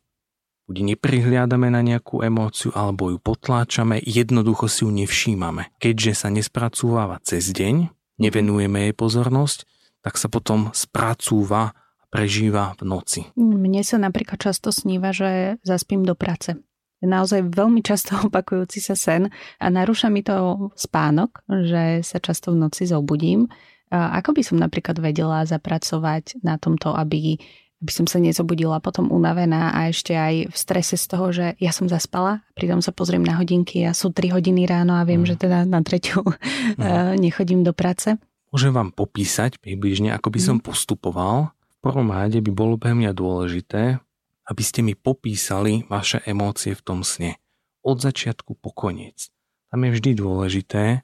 buď 0.67 0.95
neprihliadame 0.95 1.71
na 1.71 1.79
nejakú 1.79 2.21
emóciu 2.21 2.75
alebo 2.75 3.11
ju 3.11 3.17
potláčame, 3.19 3.99
jednoducho 4.03 4.67
si 4.67 4.83
ju 4.83 4.91
nevšímame. 4.91 5.71
Keďže 5.79 6.13
sa 6.13 6.27
nespracúváva 6.27 7.23
cez 7.23 7.49
deň, 7.55 7.87
nevenujeme 8.19 8.91
jej 8.91 8.93
pozornosť, 8.93 9.63
tak 10.03 10.19
sa 10.19 10.27
potom 10.27 10.71
spracúva 10.75 11.71
a 11.71 12.05
prežíva 12.07 12.75
v 12.79 12.83
noci. 12.87 13.21
Mne 13.35 13.83
sa 13.83 13.99
napríklad 13.99 14.39
často 14.39 14.71
sníva, 14.71 15.11
že 15.11 15.59
zaspím 15.63 16.07
do 16.07 16.15
práce 16.15 16.55
naozaj 17.03 17.53
veľmi 17.53 17.85
často 17.85 18.17
opakujúci 18.27 18.81
sa 18.81 18.97
sen 18.97 19.29
a 19.61 19.65
narúša 19.69 20.09
mi 20.09 20.25
to 20.25 20.69
spánok, 20.73 21.45
že 21.45 22.01
sa 22.01 22.17
často 22.17 22.53
v 22.53 22.65
noci 22.65 22.89
zobudím. 22.89 23.45
A 23.87 24.19
ako 24.19 24.35
by 24.35 24.41
som 24.43 24.57
napríklad 24.59 24.99
vedela 24.99 25.47
zapracovať 25.47 26.43
na 26.43 26.59
tomto, 26.59 26.91
aby, 26.91 27.39
aby 27.79 27.91
som 27.93 28.03
sa 28.03 28.19
nezobudila 28.19 28.83
potom 28.83 29.07
unavená 29.15 29.71
a 29.71 29.87
ešte 29.87 30.11
aj 30.11 30.51
v 30.51 30.55
strese 30.59 30.99
z 30.99 31.05
toho, 31.07 31.31
že 31.31 31.55
ja 31.63 31.71
som 31.71 31.87
zaspala, 31.87 32.43
pritom 32.51 32.83
sa 32.83 32.91
pozriem 32.91 33.23
na 33.23 33.39
hodinky 33.39 33.87
a 33.87 33.95
sú 33.95 34.11
3 34.11 34.35
hodiny 34.35 34.67
ráno 34.67 34.99
a 34.99 35.07
viem, 35.07 35.23
mm. 35.23 35.29
že 35.31 35.35
teda 35.39 35.63
na 35.63 35.79
tretiu 35.87 36.19
mm. 36.75 37.15
nechodím 37.15 37.63
do 37.63 37.71
práce. 37.71 38.19
Môžem 38.51 38.75
vám 38.75 38.91
popísať 38.91 39.59
približne, 39.63 40.11
ako 40.11 40.35
by 40.35 40.39
som 40.43 40.57
mm. 40.59 40.67
postupoval. 40.67 41.55
V 41.79 41.79
prvom 41.79 42.11
rade 42.11 42.43
by 42.43 42.51
bolo 42.51 42.75
pre 42.75 42.91
mňa 42.91 43.15
dôležité 43.15 44.03
aby 44.47 44.63
ste 44.63 44.79
mi 44.81 44.95
popísali 44.95 45.83
vaše 45.91 46.23
emócie 46.23 46.71
v 46.71 46.81
tom 46.81 46.99
sne. 47.03 47.35
Od 47.83 47.99
začiatku 47.99 48.55
po 48.55 48.71
koniec. 48.71 49.27
Tam 49.67 49.83
je 49.83 49.91
vždy 49.99 50.11
dôležité, 50.15 51.03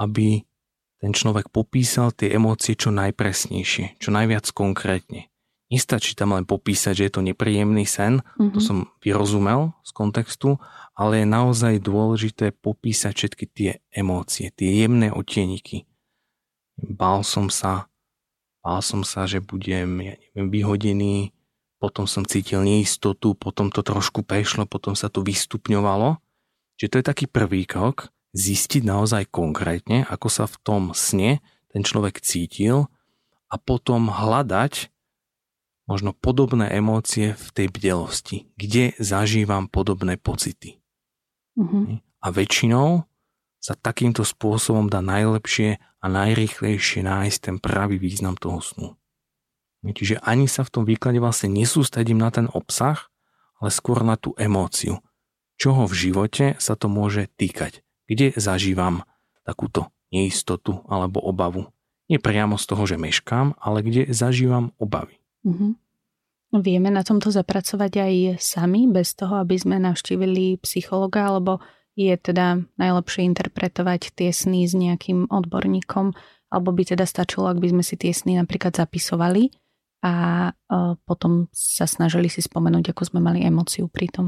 aby 0.00 0.48
ten 1.00 1.12
človek 1.16 1.48
popísal 1.48 2.12
tie 2.12 2.32
emócie 2.32 2.76
čo 2.76 2.92
najpresnejšie, 2.92 4.00
čo 4.00 4.08
najviac 4.12 4.48
konkrétne. 4.52 5.32
Nestačí 5.70 6.18
tam 6.18 6.34
len 6.34 6.44
popísať, 6.44 6.92
že 6.98 7.04
je 7.06 7.12
to 7.14 7.22
nepríjemný 7.22 7.86
sen, 7.86 8.20
mm-hmm. 8.20 8.52
to 8.52 8.60
mhm. 8.60 8.66
som 8.66 8.78
vyrozumel 9.00 9.76
z 9.86 9.90
kontextu, 9.94 10.50
ale 10.92 11.24
je 11.24 11.26
naozaj 11.30 11.80
dôležité 11.80 12.52
popísať 12.52 13.12
všetky 13.16 13.44
tie 13.48 13.70
emócie, 13.88 14.52
tie 14.52 14.84
jemné 14.84 15.08
otieniky. 15.08 15.88
Bál 16.80 17.24
som 17.24 17.48
sa, 17.48 17.88
bál 18.60 18.84
som 18.84 19.04
sa, 19.04 19.24
že 19.24 19.40
budem, 19.40 19.88
ja 20.04 20.14
neviem, 20.16 20.48
vyhodený, 20.52 21.16
potom 21.80 22.04
som 22.04 22.28
cítil 22.28 22.60
neistotu, 22.60 23.32
potom 23.32 23.72
to 23.72 23.80
trošku 23.80 24.20
prešlo, 24.20 24.68
potom 24.68 24.92
sa 24.92 25.08
to 25.08 25.24
vystupňovalo. 25.24 26.20
Čiže 26.76 26.90
to 26.92 26.98
je 27.00 27.06
taký 27.08 27.26
prvý 27.26 27.64
krok, 27.64 28.12
zistiť 28.36 28.84
naozaj 28.84 29.32
konkrétne, 29.32 30.04
ako 30.06 30.28
sa 30.28 30.44
v 30.44 30.56
tom 30.60 30.82
sne 30.92 31.40
ten 31.72 31.82
človek 31.82 32.20
cítil 32.20 32.92
a 33.50 33.56
potom 33.58 34.12
hľadať 34.12 34.92
možno 35.90 36.14
podobné 36.14 36.70
emócie 36.70 37.34
v 37.34 37.46
tej 37.50 37.66
bdelosti, 37.72 38.46
kde 38.54 38.94
zažívam 39.02 39.66
podobné 39.66 40.14
pocity. 40.14 40.78
Uh-huh. 41.58 41.98
A 42.22 42.26
väčšinou 42.30 43.10
sa 43.58 43.74
takýmto 43.74 44.22
spôsobom 44.22 44.86
dá 44.86 45.02
najlepšie 45.02 45.82
a 46.00 46.06
najrychlejšie 46.06 47.02
nájsť 47.02 47.38
ten 47.42 47.56
pravý 47.58 47.98
význam 47.98 48.38
toho 48.38 48.62
snu. 48.62 48.88
Čiže 49.80 50.20
ani 50.20 50.44
sa 50.44 50.60
v 50.60 50.72
tom 50.72 50.84
výklade 50.84 51.16
vlastne 51.16 51.48
nesústredím 51.48 52.20
na 52.20 52.28
ten 52.28 52.52
obsah, 52.52 53.08
ale 53.60 53.72
skôr 53.72 54.04
na 54.04 54.20
tú 54.20 54.36
emóciu. 54.36 55.00
Čoho 55.60 55.84
v 55.88 55.94
živote 55.96 56.46
sa 56.56 56.76
to 56.76 56.88
môže 56.88 57.28
týkať? 57.36 57.84
Kde 58.08 58.32
zažívam 58.36 59.04
takúto 59.44 59.92
neistotu 60.12 60.84
alebo 60.88 61.20
obavu? 61.20 61.68
Nie 62.08 62.18
priamo 62.18 62.56
z 62.56 62.64
toho, 62.66 62.82
že 62.88 63.00
meškám, 63.00 63.56
ale 63.60 63.84
kde 63.84 64.10
zažívam 64.10 64.72
obavy. 64.80 65.20
Mm-hmm. 65.46 65.72
Vieme 66.60 66.90
na 66.90 67.06
tomto 67.06 67.30
zapracovať 67.30 67.92
aj 68.02 68.14
sami, 68.42 68.90
bez 68.90 69.14
toho, 69.14 69.38
aby 69.38 69.54
sme 69.54 69.78
navštívili 69.78 70.58
psychologa, 70.66 71.30
alebo 71.30 71.62
je 71.94 72.10
teda 72.18 72.66
najlepšie 72.74 73.22
interpretovať 73.30 74.10
tie 74.18 74.34
sny 74.34 74.66
s 74.66 74.74
nejakým 74.74 75.30
odborníkom, 75.30 76.10
alebo 76.50 76.74
by 76.74 76.82
teda 76.82 77.06
stačilo, 77.06 77.46
ak 77.46 77.62
by 77.62 77.70
sme 77.70 77.84
si 77.86 77.94
tie 77.94 78.10
sny 78.10 78.42
napríklad 78.42 78.74
zapisovali 78.74 79.54
a 80.00 80.48
e, 80.48 80.52
potom 81.04 81.46
sa 81.52 81.84
snažili 81.84 82.32
si 82.32 82.40
spomenúť, 82.40 82.92
ako 82.92 83.02
sme 83.14 83.20
mali 83.20 83.44
emóciu 83.44 83.88
pri 83.88 84.08
tom. 84.08 84.26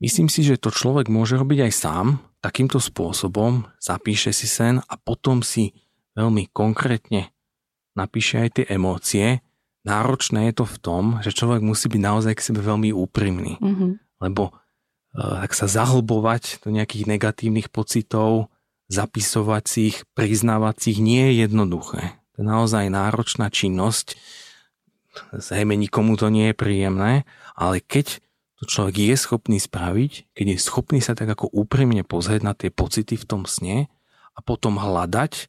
Myslím 0.00 0.32
si, 0.32 0.40
že 0.40 0.56
to 0.56 0.72
človek 0.72 1.12
môže 1.12 1.36
robiť 1.36 1.68
aj 1.68 1.72
sám, 1.76 2.06
takýmto 2.40 2.80
spôsobom 2.80 3.68
zapíše 3.76 4.32
si 4.32 4.48
sen 4.48 4.80
a 4.80 4.94
potom 4.96 5.44
si 5.44 5.76
veľmi 6.16 6.48
konkrétne 6.50 7.28
napíše 7.94 8.40
aj 8.40 8.48
tie 8.56 8.64
emócie, 8.72 9.26
náročné 9.84 10.50
je 10.50 10.54
to 10.62 10.66
v 10.66 10.76
tom, 10.80 11.04
že 11.20 11.36
človek 11.36 11.60
musí 11.60 11.92
byť 11.92 12.00
naozaj 12.00 12.32
k 12.36 12.44
sebe 12.52 12.60
veľmi 12.64 12.96
úprimný. 12.96 13.60
Mm-hmm. 13.60 13.92
Lebo 14.24 14.52
uh, 14.52 15.44
ak 15.44 15.52
sa 15.52 15.68
zahlbovať 15.68 16.64
do 16.64 16.72
nejakých 16.72 17.04
negatívnych 17.08 17.68
pocitov, 17.68 18.52
zapisovať 18.90 19.64
si 19.68 19.80
ich, 19.94 19.98
priznávať 20.16 20.74
si 20.80 20.86
ich, 20.96 21.00
nie 21.00 21.22
je 21.30 21.46
jednoduché. 21.46 22.18
To 22.36 22.36
je 22.42 22.46
naozaj 22.46 22.90
náročná 22.90 23.52
činnosť. 23.52 24.18
Zrejme 25.32 25.76
nikomu 25.76 26.16
to 26.16 26.32
nie 26.32 26.50
je 26.50 26.56
príjemné, 26.56 27.28
ale 27.54 27.80
keď 27.80 28.20
to 28.60 28.68
človek 28.68 28.96
je 29.00 29.16
schopný 29.16 29.56
spraviť, 29.56 30.36
keď 30.36 30.46
je 30.52 30.58
schopný 30.60 31.00
sa 31.00 31.16
tak 31.16 31.32
ako 31.32 31.48
úprimne 31.48 32.04
pozrieť 32.04 32.42
na 32.44 32.52
tie 32.52 32.68
pocity 32.68 33.16
v 33.16 33.24
tom 33.24 33.48
sne 33.48 33.88
a 34.36 34.38
potom 34.44 34.76
hľadať, 34.76 35.48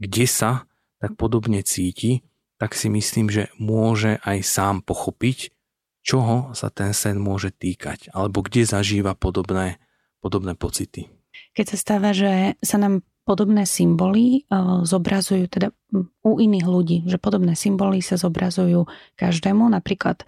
kde 0.00 0.24
sa 0.24 0.64
tak 0.96 1.20
podobne 1.20 1.60
cíti, 1.60 2.24
tak 2.56 2.72
si 2.72 2.88
myslím, 2.88 3.28
že 3.28 3.52
môže 3.60 4.16
aj 4.24 4.40
sám 4.40 4.74
pochopiť, 4.80 5.52
čoho 6.00 6.56
sa 6.56 6.72
ten 6.72 6.96
sen 6.96 7.20
môže 7.20 7.52
týkať, 7.52 8.08
alebo 8.16 8.40
kde 8.40 8.64
zažíva 8.64 9.12
podobné, 9.12 9.76
podobné 10.24 10.56
pocity. 10.56 11.12
Keď 11.52 11.64
sa 11.68 11.76
stáva, 11.76 12.16
že 12.16 12.56
sa 12.64 12.80
nám 12.80 13.04
podobné 13.26 13.66
symboly 13.66 14.46
uh, 14.46 14.86
zobrazujú 14.86 15.50
teda 15.50 15.74
u 16.22 16.32
iných 16.38 16.66
ľudí, 16.66 16.98
že 17.10 17.18
podobné 17.18 17.58
symboly 17.58 17.98
sa 17.98 18.14
zobrazujú 18.14 18.86
každému, 19.18 19.66
napríklad 19.66 20.22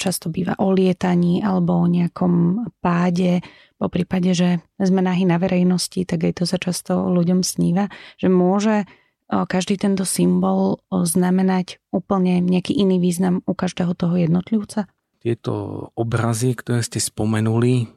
často 0.00 0.32
býva 0.32 0.56
o 0.56 0.72
lietaní 0.72 1.44
alebo 1.44 1.76
o 1.76 1.86
nejakom 1.86 2.64
páde, 2.80 3.44
po 3.76 3.92
prípade, 3.92 4.32
že 4.32 4.64
sme 4.80 5.04
nahy 5.04 5.28
na 5.28 5.36
verejnosti, 5.36 6.00
tak 6.08 6.24
aj 6.24 6.32
to 6.40 6.44
sa 6.48 6.56
často 6.56 7.12
ľuďom 7.12 7.44
sníva, 7.44 7.92
že 8.16 8.32
môže 8.32 8.88
každý 9.28 9.76
tento 9.76 10.08
symbol 10.08 10.80
znamenať 10.88 11.76
úplne 11.92 12.40
nejaký 12.40 12.72
iný 12.72 12.96
význam 12.96 13.44
u 13.44 13.52
každého 13.52 13.92
toho 13.92 14.16
jednotlivca? 14.16 14.88
Tieto 15.20 15.52
obrazy, 15.92 16.56
ktoré 16.56 16.80
ste 16.80 17.02
spomenuli, 17.02 17.90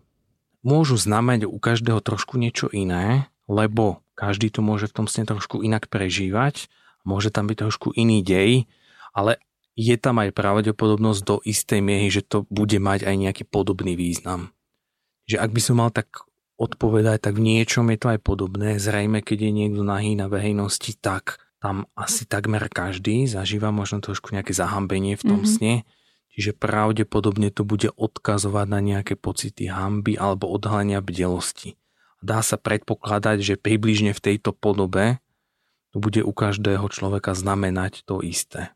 môžu 0.68 1.00
znamenať 1.00 1.48
u 1.48 1.56
každého 1.62 2.04
trošku 2.04 2.36
niečo 2.36 2.68
iné, 2.76 3.32
lebo 3.48 4.04
každý 4.20 4.52
to 4.52 4.60
môže 4.60 4.92
v 4.92 4.96
tom 5.00 5.08
sne 5.08 5.24
trošku 5.24 5.64
inak 5.64 5.88
prežívať, 5.88 6.68
môže 7.08 7.32
tam 7.32 7.48
byť 7.48 7.58
trošku 7.64 7.96
iný 7.96 8.20
dej, 8.20 8.68
ale 9.16 9.40
je 9.80 9.96
tam 9.96 10.20
aj 10.20 10.36
pravdepodobnosť 10.36 11.22
do 11.24 11.40
istej 11.40 11.80
miery, 11.80 12.12
že 12.12 12.28
to 12.28 12.44
bude 12.52 12.76
mať 12.76 13.08
aj 13.08 13.16
nejaký 13.16 13.44
podobný 13.48 13.96
význam. 13.96 14.52
Že 15.32 15.40
ak 15.40 15.50
by 15.56 15.62
som 15.64 15.76
mal 15.80 15.88
tak 15.96 16.28
odpovedať, 16.60 17.24
tak 17.24 17.40
v 17.40 17.48
niečom 17.48 17.88
je 17.88 17.98
to 18.04 18.08
aj 18.12 18.20
podobné. 18.20 18.76
Zrejme, 18.76 19.24
keď 19.24 19.48
je 19.48 19.52
niekto 19.56 19.82
nahý 19.88 20.20
na 20.20 20.28
verejnosti, 20.28 21.00
tak 21.00 21.40
tam 21.64 21.88
asi 21.96 22.28
takmer 22.28 22.68
každý 22.68 23.24
zažíva 23.24 23.72
možno 23.72 24.04
trošku 24.04 24.36
nejaké 24.36 24.52
zahambenie 24.52 25.16
v 25.16 25.24
tom 25.24 25.48
mm-hmm. 25.48 25.56
sne. 25.56 25.74
Čiže 26.36 26.60
pravdepodobne 26.60 27.52
to 27.52 27.64
bude 27.64 27.88
odkazovať 27.96 28.68
na 28.68 28.80
nejaké 28.84 29.16
pocity 29.16 29.72
hamby 29.72 30.20
alebo 30.20 30.52
odhalenia 30.52 31.00
bdelosti. 31.00 31.80
Dá 32.20 32.44
sa 32.44 32.60
predpokladať, 32.60 33.38
že 33.40 33.56
približne 33.56 34.12
v 34.12 34.24
tejto 34.24 34.52
podobe 34.52 35.24
to 35.90 35.98
bude 35.98 36.22
u 36.22 36.34
každého 36.36 36.86
človeka 36.92 37.34
znamenať 37.34 38.06
to 38.06 38.22
isté. 38.22 38.76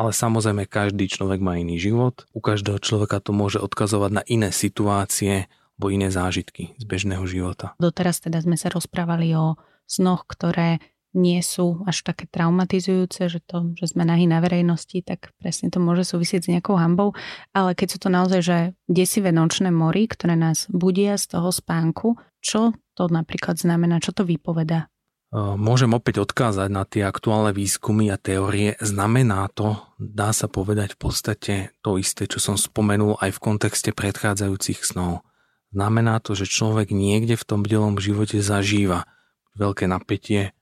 Ale 0.00 0.16
samozrejme 0.16 0.64
každý 0.64 1.12
človek 1.12 1.44
má 1.44 1.60
iný 1.60 1.76
život, 1.76 2.24
u 2.32 2.40
každého 2.40 2.80
človeka 2.80 3.20
to 3.20 3.36
môže 3.36 3.60
odkazovať 3.60 4.10
na 4.10 4.22
iné 4.24 4.48
situácie, 4.48 5.44
alebo 5.78 5.94
iné 5.94 6.08
zážitky 6.10 6.74
z 6.74 6.84
bežného 6.88 7.22
života. 7.28 7.76
Doteraz 7.78 8.18
teda 8.18 8.42
sme 8.42 8.58
sa 8.58 8.66
rozprávali 8.66 9.30
o 9.38 9.54
snoch, 9.86 10.26
ktoré 10.26 10.82
nie 11.16 11.40
sú 11.40 11.82
až 11.88 12.04
také 12.04 12.28
traumatizujúce, 12.28 13.32
že 13.32 13.40
to, 13.40 13.72
že 13.80 13.96
sme 13.96 14.04
nahy 14.04 14.28
na 14.28 14.44
verejnosti, 14.44 15.00
tak 15.00 15.32
presne 15.40 15.72
to 15.72 15.80
môže 15.80 16.04
súvisieť 16.04 16.40
s 16.44 16.50
nejakou 16.52 16.76
hambou, 16.76 17.16
ale 17.56 17.72
keď 17.72 17.96
sú 17.96 17.98
to 18.04 18.08
naozaj, 18.12 18.40
že 18.44 18.58
desivé 18.86 19.32
nočné 19.32 19.72
mory, 19.72 20.04
ktoré 20.04 20.36
nás 20.36 20.68
budia 20.68 21.16
z 21.16 21.38
toho 21.38 21.48
spánku, 21.48 22.20
čo 22.44 22.76
to 22.92 23.08
napríklad 23.08 23.56
znamená, 23.56 24.04
čo 24.04 24.12
to 24.12 24.28
vypoveda? 24.28 24.92
Môžem 25.34 25.92
opäť 25.92 26.24
odkázať 26.24 26.68
na 26.72 26.88
tie 26.88 27.04
aktuálne 27.04 27.52
výskumy 27.52 28.08
a 28.08 28.16
teórie. 28.16 28.80
Znamená 28.80 29.44
to, 29.52 29.76
dá 30.00 30.32
sa 30.32 30.48
povedať 30.48 30.96
v 30.96 30.98
podstate 31.04 31.54
to 31.84 32.00
isté, 32.00 32.24
čo 32.24 32.40
som 32.40 32.56
spomenul 32.56 33.20
aj 33.20 33.36
v 33.36 33.42
kontexte 33.44 33.92
predchádzajúcich 33.92 34.80
snov. 34.80 35.20
Znamená 35.68 36.24
to, 36.24 36.32
že 36.32 36.48
človek 36.48 36.96
niekde 36.96 37.36
v 37.36 37.44
tom 37.44 37.60
bdelom 37.60 38.00
živote 38.00 38.40
zažíva 38.40 39.04
veľké 39.52 39.84
napätie, 39.84 40.56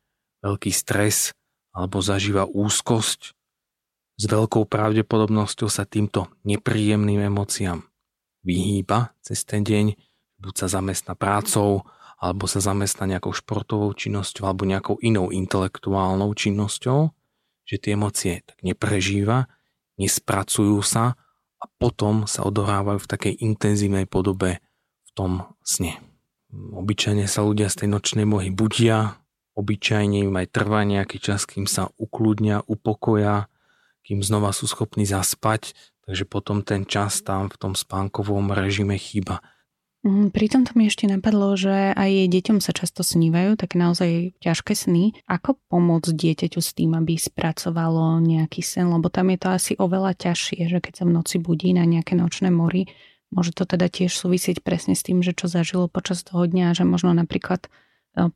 veľký 0.46 0.70
stres 0.70 1.34
alebo 1.74 1.98
zažíva 1.98 2.46
úzkosť. 2.46 3.34
S 4.16 4.24
veľkou 4.30 4.64
pravdepodobnosťou 4.64 5.68
sa 5.68 5.82
týmto 5.84 6.30
nepríjemným 6.46 7.26
emóciám 7.26 7.84
vyhýba 8.46 9.12
cez 9.20 9.42
ten 9.42 9.66
deň, 9.66 9.98
buď 10.38 10.54
sa 10.54 10.66
zamestná 10.70 11.18
prácou, 11.18 11.82
alebo 12.16 12.48
sa 12.48 12.62
zamestná 12.62 13.04
nejakou 13.04 13.34
športovou 13.34 13.92
činnosťou 13.92 14.48
alebo 14.48 14.64
nejakou 14.64 14.96
inou 15.04 15.28
intelektuálnou 15.28 16.32
činnosťou, 16.32 17.12
že 17.68 17.76
tie 17.76 17.92
emócie 17.92 18.40
tak 18.46 18.56
neprežíva, 18.64 19.52
nespracujú 20.00 20.80
sa 20.80 21.18
a 21.60 21.64
potom 21.76 22.24
sa 22.24 22.46
odohrávajú 22.48 23.04
v 23.04 23.10
takej 23.10 23.34
intenzívnej 23.44 24.08
podobe 24.08 24.64
tom 25.16 25.56
sne. 25.64 25.96
Obyčajne 26.52 27.24
sa 27.26 27.42
ľudia 27.42 27.72
z 27.72 27.82
tej 27.82 27.88
nočnej 27.90 28.28
mohy 28.28 28.52
budia, 28.52 29.18
obyčajne 29.56 30.28
im 30.28 30.36
aj 30.36 30.52
trvá 30.52 30.84
nejaký 30.84 31.18
čas, 31.18 31.48
kým 31.48 31.64
sa 31.64 31.88
ukludnia, 31.96 32.60
upokoja, 32.68 33.48
kým 34.04 34.22
znova 34.22 34.52
sú 34.52 34.68
schopní 34.70 35.08
zaspať, 35.08 35.74
takže 36.06 36.28
potom 36.28 36.62
ten 36.62 36.84
čas 36.86 37.24
tam 37.24 37.50
v 37.50 37.56
tom 37.58 37.72
spánkovom 37.74 38.54
režime 38.54 38.94
chýba. 39.00 39.40
Mhm, 40.06 40.30
pri 40.30 40.46
tomto 40.46 40.78
mi 40.78 40.86
ešte 40.86 41.10
napadlo, 41.10 41.58
že 41.58 41.90
aj 41.96 42.30
deťom 42.30 42.62
sa 42.62 42.70
často 42.70 43.02
snívajú, 43.02 43.58
tak 43.58 43.74
naozaj 43.74 44.38
ťažké 44.38 44.78
sny. 44.78 45.18
Ako 45.26 45.58
pomôcť 45.66 46.14
dieťaťu 46.14 46.60
s 46.62 46.70
tým, 46.78 46.94
aby 46.94 47.18
spracovalo 47.18 48.22
nejaký 48.22 48.62
sen? 48.62 48.86
Lebo 48.86 49.10
tam 49.10 49.34
je 49.34 49.38
to 49.42 49.48
asi 49.50 49.72
oveľa 49.74 50.14
ťažšie, 50.14 50.70
že 50.70 50.78
keď 50.78 51.02
sa 51.02 51.04
v 51.10 51.14
noci 51.16 51.42
budí 51.42 51.74
na 51.74 51.82
nejaké 51.82 52.14
nočné 52.14 52.54
mori, 52.54 52.86
Môže 53.34 53.50
to 53.50 53.66
teda 53.66 53.90
tiež 53.90 54.14
súvisieť 54.14 54.62
presne 54.62 54.94
s 54.94 55.02
tým, 55.02 55.18
že 55.18 55.34
čo 55.34 55.50
zažilo 55.50 55.90
počas 55.90 56.22
toho 56.22 56.46
dňa, 56.46 56.78
že 56.78 56.86
možno 56.86 57.10
napríklad 57.10 57.66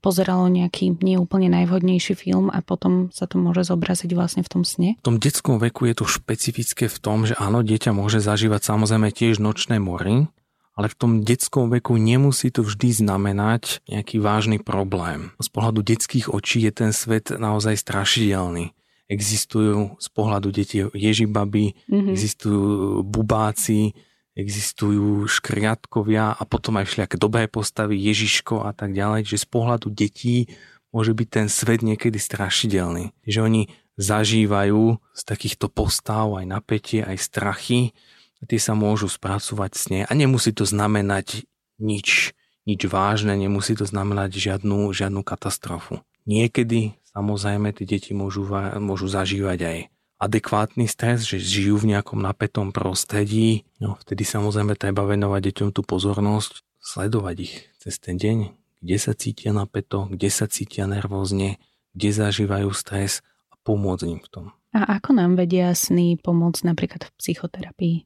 pozeralo 0.05 0.47
nejaký 0.53 1.01
neúplne 1.01 1.49
najvhodnejší 1.49 2.13
film 2.13 2.53
a 2.53 2.61
potom 2.61 3.09
sa 3.11 3.25
to 3.25 3.41
môže 3.41 3.73
zobraziť 3.73 4.13
vlastne 4.13 4.45
v 4.45 4.51
tom 4.53 4.63
sne? 4.63 5.01
V 5.01 5.07
tom 5.07 5.17
detskom 5.17 5.57
veku 5.57 5.89
je 5.89 5.95
to 5.97 6.07
špecifické 6.07 6.87
v 6.93 6.99
tom, 7.01 7.25
že 7.25 7.33
áno, 7.41 7.65
dieťa 7.65 7.97
môže 7.97 8.21
zažívať 8.21 8.61
samozrejme 8.61 9.09
tiež 9.09 9.41
nočné 9.41 9.81
mory, 9.81 10.29
ale 10.77 10.87
v 10.89 10.97
tom 10.97 11.13
detskom 11.25 11.73
veku 11.73 11.97
nemusí 11.97 12.53
to 12.53 12.65
vždy 12.65 13.05
znamenať 13.05 13.85
nejaký 13.89 14.21
vážny 14.21 14.61
problém. 14.61 15.33
Z 15.41 15.49
pohľadu 15.53 15.81
detských 15.81 16.29
očí 16.33 16.65
je 16.65 16.73
ten 16.73 16.91
svet 16.93 17.33
naozaj 17.33 17.81
strašidelný. 17.81 18.77
Existujú 19.11 19.99
z 19.99 20.09
pohľadu 20.15 20.55
detí 20.55 20.87
ježibaby, 20.95 21.75
mm-hmm. 21.91 22.15
existujú 22.15 23.03
bubáci, 23.03 23.93
existujú 24.41 25.29
škriatkovia 25.29 26.33
a 26.33 26.43
potom 26.49 26.81
aj 26.81 26.89
všelijaké 26.89 27.17
dobré 27.21 27.45
postavy, 27.47 28.01
Ježiško 28.01 28.65
a 28.65 28.73
tak 28.73 28.97
ďalej, 28.97 29.29
že 29.29 29.45
z 29.45 29.47
pohľadu 29.47 29.93
detí 29.93 30.49
môže 30.91 31.13
byť 31.13 31.29
ten 31.29 31.47
svet 31.47 31.85
niekedy 31.85 32.17
strašidelný. 32.17 33.13
Že 33.29 33.41
oni 33.45 33.63
zažívajú 34.01 34.97
z 35.13 35.23
takýchto 35.23 35.69
postav 35.69 36.33
aj 36.41 36.47
napätie, 36.49 37.05
aj 37.05 37.21
strachy. 37.21 37.93
Tie 38.41 38.57
sa 38.57 38.73
môžu 38.73 39.13
spracovať 39.13 39.71
sne 39.77 40.01
a 40.09 40.13
nemusí 40.17 40.57
to 40.57 40.65
znamenať 40.65 41.45
nič, 41.77 42.33
nič 42.65 42.81
vážne, 42.89 43.37
nemusí 43.37 43.77
to 43.77 43.85
znamenať 43.85 44.33
žiadnu, 44.33 44.97
žiadnu 44.97 45.21
katastrofu. 45.21 46.01
Niekedy 46.25 46.97
samozrejme 47.13 47.77
tie 47.77 47.85
deti 47.85 48.17
môžu, 48.17 48.49
môžu 48.81 49.13
zažívať 49.13 49.59
aj 49.61 49.79
adekvátny 50.21 50.85
stres, 50.87 51.25
že 51.25 51.41
žijú 51.41 51.81
v 51.81 51.97
nejakom 51.97 52.21
napätom 52.21 52.71
prostredí. 52.71 53.65
No, 53.81 53.97
vtedy 54.05 54.29
samozrejme 54.29 54.77
treba 54.77 55.09
venovať 55.09 55.51
deťom 55.51 55.69
tú 55.73 55.81
pozornosť, 55.81 56.61
sledovať 56.79 57.37
ich 57.41 57.55
cez 57.81 57.97
ten 57.97 58.21
deň, 58.21 58.53
kde 58.85 58.97
sa 59.01 59.13
cítia 59.17 59.51
napäto, 59.57 60.07
kde 60.13 60.29
sa 60.29 60.45
cítia 60.45 60.85
nervózne, 60.85 61.57
kde 61.97 62.11
zažívajú 62.13 62.69
stres 62.77 63.25
a 63.49 63.57
pomôcť 63.65 64.07
im 64.07 64.21
v 64.21 64.29
tom. 64.29 64.47
A 64.77 65.01
ako 65.01 65.17
nám 65.17 65.35
vedia 65.35 65.75
sny 65.75 66.21
pomôcť 66.21 66.63
napríklad 66.63 67.09
v 67.09 67.13
psychoterapii? 67.19 67.97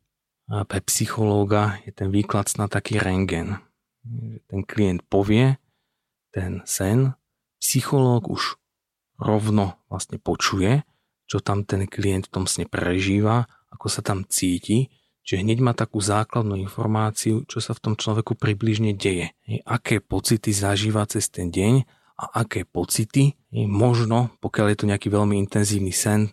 A 0.48 0.64
pre 0.64 0.80
psychológa 0.86 1.82
je 1.84 1.92
ten 1.92 2.08
výklad 2.08 2.48
sna 2.48 2.70
taký 2.70 2.96
rengen. 2.96 3.60
Ten 4.48 4.62
klient 4.64 5.04
povie 5.10 5.60
ten 6.34 6.66
sen, 6.66 7.14
psychológ 7.62 8.26
už 8.26 8.58
rovno 9.22 9.78
vlastne 9.86 10.18
počuje, 10.18 10.82
čo 11.24 11.40
tam 11.40 11.64
ten 11.64 11.88
klient 11.88 12.28
v 12.28 12.32
tom 12.32 12.44
sne 12.44 12.68
prežíva, 12.68 13.48
ako 13.72 13.86
sa 13.90 14.04
tam 14.04 14.22
cíti, 14.28 14.92
čiže 15.24 15.40
hneď 15.40 15.58
má 15.64 15.72
takú 15.72 15.98
základnú 15.98 16.60
informáciu, 16.60 17.48
čo 17.48 17.58
sa 17.58 17.72
v 17.72 17.80
tom 17.80 17.94
človeku 17.96 18.36
približne 18.36 18.92
deje. 18.92 19.32
Aké 19.64 19.98
pocity 20.04 20.52
zažíva 20.52 21.08
cez 21.08 21.32
ten 21.32 21.48
deň 21.48 21.88
a 22.14 22.44
aké 22.44 22.62
pocity 22.68 23.34
možno, 23.50 24.30
pokiaľ 24.38 24.66
je 24.70 24.78
to 24.78 24.86
nejaký 24.86 25.08
veľmi 25.10 25.40
intenzívny 25.40 25.90
sen, 25.90 26.30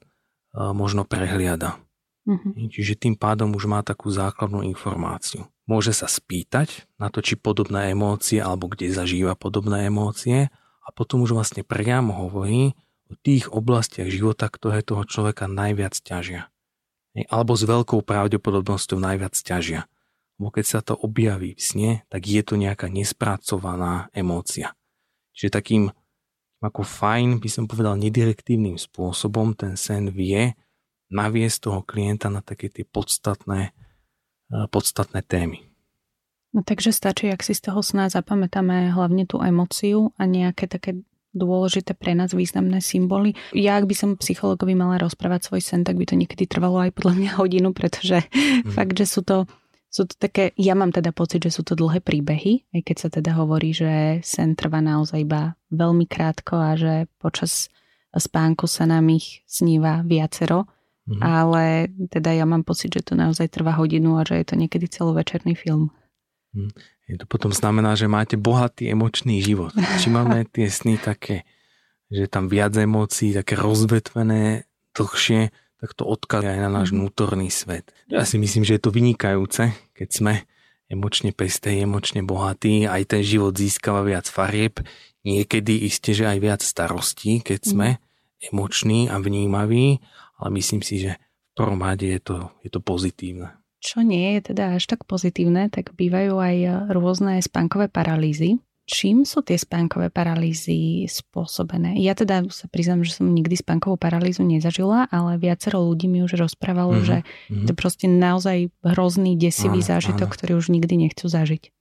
možno 0.53 1.07
prehliada. 1.07 1.79
Mm-hmm. 2.27 2.69
Čiže 2.69 2.93
tým 3.01 3.15
pádom 3.17 3.55
už 3.57 3.65
má 3.65 3.81
takú 3.81 4.13
základnú 4.13 4.61
informáciu. 4.61 5.49
Môže 5.65 5.95
sa 5.95 6.05
spýtať 6.05 6.85
na 7.01 7.09
to, 7.09 7.23
či 7.23 7.39
podobné 7.39 7.95
emócie 7.95 8.37
alebo 8.37 8.69
kde 8.69 8.93
zažíva 8.93 9.33
podobné 9.33 9.89
emócie 9.89 10.53
a 10.85 10.89
potom 10.93 11.25
už 11.25 11.33
vlastne 11.33 11.65
priamo 11.65 12.13
hovorí, 12.27 12.77
o 13.11 13.19
tých 13.19 13.51
oblastiach 13.51 14.07
života, 14.07 14.47
ktoré 14.47 14.81
toho 14.81 15.03
človeka 15.03 15.51
najviac 15.51 15.99
ťažia. 15.99 16.47
Alebo 17.27 17.59
s 17.59 17.67
veľkou 17.67 18.07
pravdepodobnosťou 18.07 18.97
najviac 19.03 19.35
ťažia. 19.35 19.91
Lebo 20.39 20.49
keď 20.55 20.65
sa 20.65 20.79
to 20.79 20.95
objaví 20.95 21.53
v 21.53 21.61
sne, 21.61 21.91
tak 22.07 22.23
je 22.23 22.41
to 22.41 22.55
nejaká 22.55 22.87
nespracovaná 22.87 24.07
emócia. 24.15 24.73
Čiže 25.35 25.51
takým 25.51 25.83
ako 26.61 26.85
fajn, 26.85 27.41
by 27.41 27.49
som 27.49 27.65
povedal, 27.65 27.97
nedirektívnym 27.97 28.77
spôsobom 28.77 29.57
ten 29.57 29.73
sen 29.73 30.13
vie 30.13 30.53
naviesť 31.09 31.57
toho 31.67 31.81
klienta 31.81 32.29
na 32.29 32.45
také 32.45 32.69
tie 32.69 32.85
podstatné, 32.85 33.73
eh, 33.73 34.65
podstatné 34.69 35.25
témy. 35.25 35.67
No 36.51 36.61
takže 36.61 36.91
stačí, 36.91 37.31
ak 37.31 37.41
si 37.41 37.55
z 37.55 37.71
toho 37.71 37.79
sna 37.79 38.11
zapamätáme 38.11 38.91
hlavne 38.91 39.23
tú 39.23 39.39
emóciu 39.39 40.11
a 40.19 40.27
nejaké 40.27 40.67
také 40.67 40.99
dôležité 41.31 41.95
pre 41.95 42.11
nás 42.11 42.35
významné 42.35 42.83
symboly. 42.83 43.35
Ja, 43.55 43.79
ak 43.79 43.87
by 43.87 43.95
som 43.95 44.09
psychologovi 44.19 44.75
mala 44.75 44.99
rozprávať 44.99 45.47
svoj 45.47 45.61
sen, 45.63 45.81
tak 45.87 45.95
by 45.95 46.05
to 46.07 46.19
niekedy 46.19 46.43
trvalo 46.47 46.83
aj 46.83 46.91
podľa 46.95 47.13
mňa 47.17 47.31
hodinu, 47.39 47.69
pretože 47.71 48.27
mm. 48.27 48.71
fakt, 48.77 48.95
že 48.99 49.07
sú 49.07 49.23
to, 49.23 49.47
sú 49.87 50.07
to 50.07 50.15
také, 50.19 50.51
ja 50.59 50.75
mám 50.75 50.91
teda 50.91 51.15
pocit, 51.15 51.43
že 51.43 51.55
sú 51.55 51.63
to 51.63 51.79
dlhé 51.79 52.03
príbehy, 52.03 52.67
aj 52.75 52.81
keď 52.83 52.95
sa 52.99 53.09
teda 53.11 53.31
hovorí, 53.39 53.71
že 53.71 54.19
sen 54.23 54.59
trvá 54.59 54.83
naozaj 54.83 55.23
iba 55.23 55.55
veľmi 55.71 56.05
krátko 56.05 56.59
a 56.59 56.75
že 56.75 57.07
počas 57.19 57.71
spánku 58.11 58.67
sa 58.67 58.83
nám 58.83 59.07
ich 59.15 59.47
sníva 59.47 60.03
viacero, 60.03 60.67
mm. 61.07 61.21
ale 61.23 61.87
teda 62.11 62.35
ja 62.35 62.43
mám 62.43 62.67
pocit, 62.67 62.91
že 62.91 63.07
to 63.07 63.13
naozaj 63.15 63.47
trvá 63.47 63.79
hodinu 63.79 64.19
a 64.19 64.27
že 64.27 64.43
je 64.43 64.45
to 64.51 64.55
niekedy 64.59 64.91
celovečerný 64.91 65.55
film. 65.55 65.95
Mm. 66.51 66.71
To 67.19 67.25
potom 67.27 67.51
znamená, 67.51 67.99
že 67.99 68.07
máte 68.07 68.39
bohatý 68.39 68.87
emočný 68.87 69.43
život. 69.43 69.75
Či 69.99 70.07
máme 70.07 70.47
tie 70.47 70.71
sny 70.71 70.95
také, 70.95 71.43
že 72.07 72.31
tam 72.31 72.47
viac 72.47 72.71
emócií, 72.75 73.35
také 73.35 73.59
rozvetvené, 73.59 74.63
dlhšie, 74.95 75.51
tak 75.81 75.97
to 75.97 76.05
odkalia 76.05 76.55
aj 76.55 76.61
na 76.61 76.69
náš 76.69 76.93
mhm. 76.93 76.95
vnútorný 77.01 77.49
svet. 77.49 77.89
Ja 78.07 78.23
si 78.23 78.37
myslím, 78.37 78.63
že 78.63 78.77
je 78.77 78.83
to 78.83 78.93
vynikajúce, 78.93 79.73
keď 79.97 80.09
sme 80.11 80.33
emočne 80.91 81.31
pesté, 81.31 81.79
emočne 81.81 82.21
bohatí, 82.21 82.83
aj 82.85 83.15
ten 83.15 83.21
život 83.23 83.55
získava 83.55 84.03
viac 84.03 84.27
farieb, 84.27 84.83
niekedy 85.23 85.87
isté, 85.87 86.11
že 86.11 86.27
aj 86.27 86.37
viac 86.43 86.61
starostí, 86.61 87.39
keď 87.41 87.59
sme 87.63 87.87
mhm. 87.95 87.99
emoční 88.53 88.99
a 89.09 89.17
vnímaví, 89.17 90.03
ale 90.37 90.49
myslím 90.59 90.83
si, 90.85 91.01
že 91.01 91.11
v 91.51 91.51
prvom 91.59 91.81
rade 91.83 92.07
je 92.07 92.21
to, 92.23 92.37
je 92.63 92.69
to 92.71 92.79
pozitívne. 92.79 93.60
Čo 93.81 94.05
nie 94.05 94.37
je 94.37 94.53
teda 94.53 94.77
až 94.77 94.85
tak 94.85 95.09
pozitívne, 95.09 95.73
tak 95.73 95.97
bývajú 95.97 96.37
aj 96.37 96.55
rôzne 96.93 97.41
spánkové 97.41 97.89
paralýzy. 97.89 98.61
Čím 98.85 99.23
sú 99.23 99.41
tie 99.45 99.55
spánkové 99.55 100.11
paralýzy 100.11 101.05
spôsobené? 101.09 101.97
Ja 102.01 102.17
teda 102.17 102.45
sa 102.51 102.67
priznám, 102.67 103.05
že 103.07 103.17
som 103.17 103.29
nikdy 103.29 103.57
spánkovú 103.57 103.97
paralýzu 103.97 104.43
nezažila, 104.43 105.07
ale 105.09 105.41
viacero 105.41 105.79
ľudí 105.81 106.11
mi 106.11 106.21
už 106.25 106.37
rozprávalo, 106.37 106.99
mm-hmm. 106.99 107.09
že 107.09 107.17
mm-hmm. 107.23 107.65
to 107.65 107.71
je 107.71 107.77
proste 107.77 108.05
naozaj 108.11 108.57
hrozný, 108.83 109.39
desivý 109.39 109.81
áno, 109.81 109.89
zážitok, 109.95 110.29
áno. 110.29 110.35
ktorý 110.35 110.51
už 110.59 110.73
nikdy 110.73 111.07
nechcú 111.07 111.25
zažiť. 111.29 111.71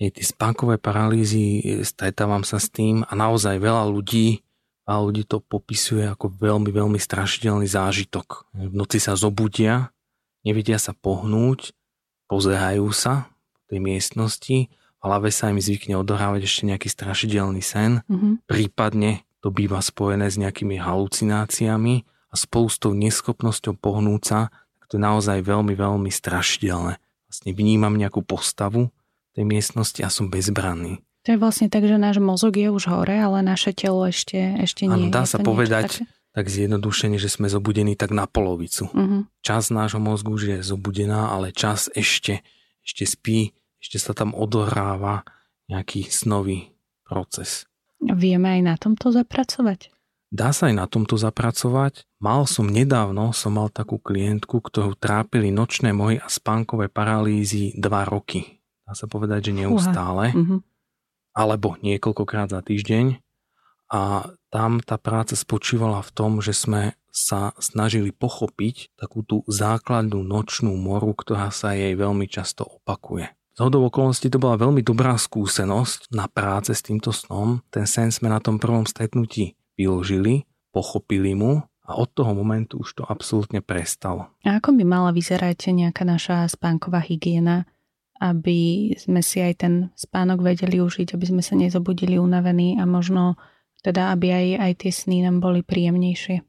Hej, 0.00 0.16
tie 0.16 0.24
spánkové 0.24 0.80
paralýzy, 0.80 1.60
stretávam 1.84 2.46
sa 2.46 2.56
s 2.56 2.72
tým 2.72 3.04
a 3.04 3.12
naozaj 3.12 3.60
veľa 3.60 3.84
ľudí 3.90 4.40
a 4.88 5.02
ľudí 5.02 5.28
to 5.28 5.44
popisuje 5.44 6.08
ako 6.08 6.30
veľmi, 6.30 6.70
veľmi 6.72 6.96
strašidelný 6.96 7.68
zážitok. 7.68 8.48
V 8.54 8.72
noci 8.72 9.02
sa 9.02 9.18
zobudia 9.18 9.92
nevedia 10.46 10.80
sa 10.80 10.96
pohnúť, 10.96 11.72
pozerajú 12.30 12.88
sa 12.94 13.28
po 13.54 13.60
tej 13.74 13.80
miestnosti, 13.82 14.58
v 14.70 15.02
hlave 15.02 15.32
sa 15.32 15.48
im 15.48 15.56
zvykne 15.56 15.96
odohrávať 15.96 16.44
ešte 16.44 16.62
nejaký 16.68 16.88
strašidelný 16.92 17.64
sen, 17.64 18.04
mm-hmm. 18.04 18.44
prípadne 18.44 19.24
to 19.40 19.48
býva 19.48 19.80
spojené 19.80 20.28
s 20.28 20.36
nejakými 20.36 20.76
halucináciami 20.76 22.04
a 22.30 22.34
spolu 22.36 22.68
s 22.68 22.76
tou 22.76 22.92
neschopnosťou 22.92 23.80
pohnúť 23.80 24.22
sa, 24.22 24.40
tak 24.78 24.84
to 24.92 24.94
je 25.00 25.02
naozaj 25.02 25.40
veľmi, 25.40 25.72
veľmi 25.72 26.12
strašidelné. 26.12 27.00
Vlastne 27.00 27.50
vnímam 27.56 27.96
nejakú 27.96 28.20
postavu 28.20 28.92
tej 29.32 29.44
miestnosti 29.48 30.00
a 30.04 30.12
som 30.12 30.28
bezbranný. 30.28 31.00
To 31.28 31.36
je 31.36 31.38
vlastne 31.40 31.68
tak, 31.68 31.84
že 31.84 32.00
náš 32.00 32.16
mozog 32.20 32.56
je 32.56 32.68
už 32.72 32.88
hore, 32.88 33.12
ale 33.12 33.44
naše 33.44 33.76
telo 33.76 34.08
ešte, 34.08 34.36
ešte 34.60 34.88
nie. 34.88 35.08
Áno, 35.08 35.12
dá 35.12 35.28
sa 35.28 35.36
povedať, 35.36 36.04
tak 36.30 36.46
zjednodušene, 36.46 37.18
že 37.18 37.26
sme 37.26 37.50
zobudení 37.50 37.98
tak 37.98 38.14
na 38.14 38.30
polovicu. 38.30 38.86
Uh-huh. 38.90 39.26
Čas 39.42 39.74
nášho 39.74 39.98
mozgu 39.98 40.34
už 40.38 40.42
je 40.46 40.58
zobudená, 40.62 41.34
ale 41.34 41.50
čas 41.50 41.90
ešte, 41.90 42.46
ešte 42.86 43.04
spí, 43.06 43.54
ešte 43.82 43.98
sa 43.98 44.14
tam 44.14 44.36
odohráva 44.36 45.26
nejaký 45.66 46.06
snový 46.06 46.70
proces. 47.02 47.66
Vieme 47.98 48.58
aj 48.58 48.62
na 48.62 48.74
tomto 48.78 49.10
zapracovať? 49.10 49.90
Dá 50.30 50.54
sa 50.54 50.70
aj 50.70 50.74
na 50.78 50.86
tomto 50.86 51.18
zapracovať. 51.18 52.06
Mal 52.22 52.46
som 52.46 52.70
nedávno, 52.70 53.34
som 53.34 53.58
mal 53.58 53.66
takú 53.66 53.98
klientku, 53.98 54.62
ktorú 54.62 54.94
trápili 54.94 55.50
nočné 55.50 55.90
mohy 55.90 56.22
a 56.22 56.30
spánkové 56.30 56.86
paralýzy 56.86 57.74
dva 57.74 58.06
roky. 58.06 58.62
Dá 58.86 58.94
sa 58.94 59.10
povedať, 59.10 59.50
že 59.50 59.66
neustále. 59.66 60.30
Uh-huh. 60.30 60.62
Alebo 61.34 61.74
niekoľkokrát 61.82 62.54
za 62.54 62.62
týždeň. 62.62 63.18
A 63.90 64.30
tam 64.54 64.78
tá 64.78 64.96
práca 64.96 65.34
spočívala 65.34 65.98
v 66.06 66.10
tom, 66.14 66.32
že 66.38 66.54
sme 66.54 66.94
sa 67.10 67.50
snažili 67.58 68.14
pochopiť 68.14 68.94
takú 68.94 69.26
tú 69.26 69.42
základnú 69.50 70.22
nočnú 70.22 70.78
moru, 70.78 71.10
ktorá 71.10 71.50
sa 71.50 71.74
jej 71.74 71.98
veľmi 71.98 72.30
často 72.30 72.62
opakuje. 72.62 73.34
Z 73.58 73.58
hodou 73.66 73.90
okolností 73.90 74.30
to 74.30 74.38
bola 74.38 74.54
veľmi 74.54 74.80
dobrá 74.80 75.18
skúsenosť 75.18 76.14
na 76.14 76.30
práce 76.30 76.70
s 76.70 76.86
týmto 76.86 77.10
snom. 77.10 77.66
Ten 77.68 77.84
sen 77.84 78.14
sme 78.14 78.30
na 78.30 78.38
tom 78.38 78.62
prvom 78.62 78.86
stretnutí 78.86 79.58
vyložili, 79.74 80.46
pochopili 80.70 81.34
mu 81.34 81.58
a 81.82 81.98
od 81.98 82.08
toho 82.14 82.30
momentu 82.30 82.78
už 82.78 83.02
to 83.02 83.04
absolútne 83.04 83.58
prestalo. 83.58 84.30
A 84.46 84.62
ako 84.62 84.78
by 84.78 84.84
mala 84.86 85.10
vyzerať 85.10 85.74
nejaká 85.74 86.06
naša 86.06 86.46
spánková 86.46 87.02
hygiena, 87.02 87.66
aby 88.22 88.94
sme 88.94 89.18
si 89.20 89.42
aj 89.42 89.66
ten 89.66 89.74
spánok 89.98 90.46
vedeli 90.46 90.78
užiť, 90.78 91.18
aby 91.18 91.26
sme 91.26 91.42
sa 91.42 91.58
nezobudili 91.58 92.22
unavení 92.22 92.78
a 92.78 92.86
možno 92.86 93.34
teda 93.80 94.12
aby 94.12 94.32
aj, 94.32 94.46
aj 94.60 94.72
tie 94.84 94.92
sny 94.92 95.24
nám 95.24 95.40
boli 95.40 95.64
príjemnejšie. 95.64 96.44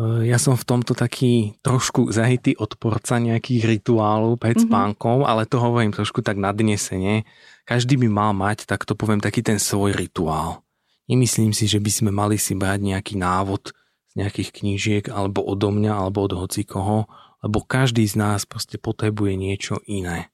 E, 0.00 0.02
ja 0.26 0.40
som 0.40 0.56
v 0.56 0.66
tomto 0.66 0.96
taký 0.96 1.58
trošku 1.60 2.08
zahitý 2.08 2.56
odporca 2.56 3.20
nejakých 3.20 3.78
rituálov 3.78 4.40
pred 4.40 4.56
mm-hmm. 4.56 4.70
spánkom, 4.70 5.18
ale 5.28 5.44
to 5.44 5.60
hovorím 5.60 5.92
trošku 5.92 6.24
tak 6.24 6.40
nadnesene. 6.40 7.28
Každý 7.68 8.00
by 8.00 8.08
mal 8.08 8.32
mať, 8.32 8.66
tak 8.66 8.88
to 8.88 8.96
poviem, 8.96 9.20
taký 9.22 9.44
ten 9.44 9.60
svoj 9.60 9.94
rituál. 9.94 10.64
Nemyslím 11.10 11.50
si, 11.50 11.66
že 11.66 11.82
by 11.82 11.90
sme 11.90 12.10
mali 12.14 12.38
si 12.38 12.54
brať 12.54 12.80
nejaký 12.86 13.18
návod 13.18 13.74
z 14.10 14.12
nejakých 14.18 14.50
knížiek 14.54 15.04
alebo 15.10 15.42
odo 15.42 15.74
mňa 15.74 15.92
alebo 16.06 16.22
od 16.26 16.34
hocikoho, 16.38 17.10
lebo 17.42 17.62
každý 17.64 18.06
z 18.06 18.14
nás 18.18 18.46
proste 18.46 18.78
potrebuje 18.78 19.34
niečo 19.34 19.76
iné. 19.86 20.30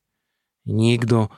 Niekto 0.67 1.27
e, 1.27 1.31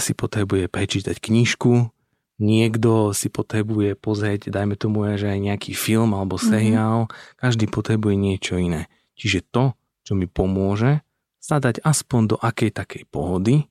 si 0.00 0.16
potrebuje 0.16 0.70
prečítať 0.70 1.18
knižku, 1.18 1.92
Niekto 2.40 3.12
si 3.12 3.28
potrebuje 3.28 4.00
pozrieť, 4.00 4.48
dajme 4.48 4.72
tomu, 4.80 5.04
že 5.20 5.28
aj 5.28 5.40
nejaký 5.44 5.76
film 5.76 6.16
alebo 6.16 6.40
mhm. 6.40 6.44
seriál, 6.48 6.98
mm-hmm. 7.04 7.36
každý 7.36 7.68
potrebuje 7.68 8.16
niečo 8.16 8.56
iné. 8.56 8.88
Čiže 9.20 9.44
to, 9.52 9.76
čo 10.00 10.16
mi 10.16 10.24
pomôže, 10.24 11.04
zadať 11.44 11.84
aspoň 11.84 12.20
do 12.32 12.36
akej 12.40 12.72
takej 12.72 13.04
pohody, 13.12 13.68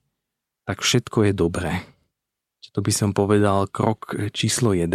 tak 0.70 0.86
všetko 0.86 1.30
je 1.30 1.32
dobré. 1.34 1.82
Čiže 2.62 2.70
to 2.70 2.80
by 2.86 2.92
som 2.94 3.10
povedal 3.10 3.66
krok 3.66 4.14
číslo 4.30 4.70
1, 4.70 4.86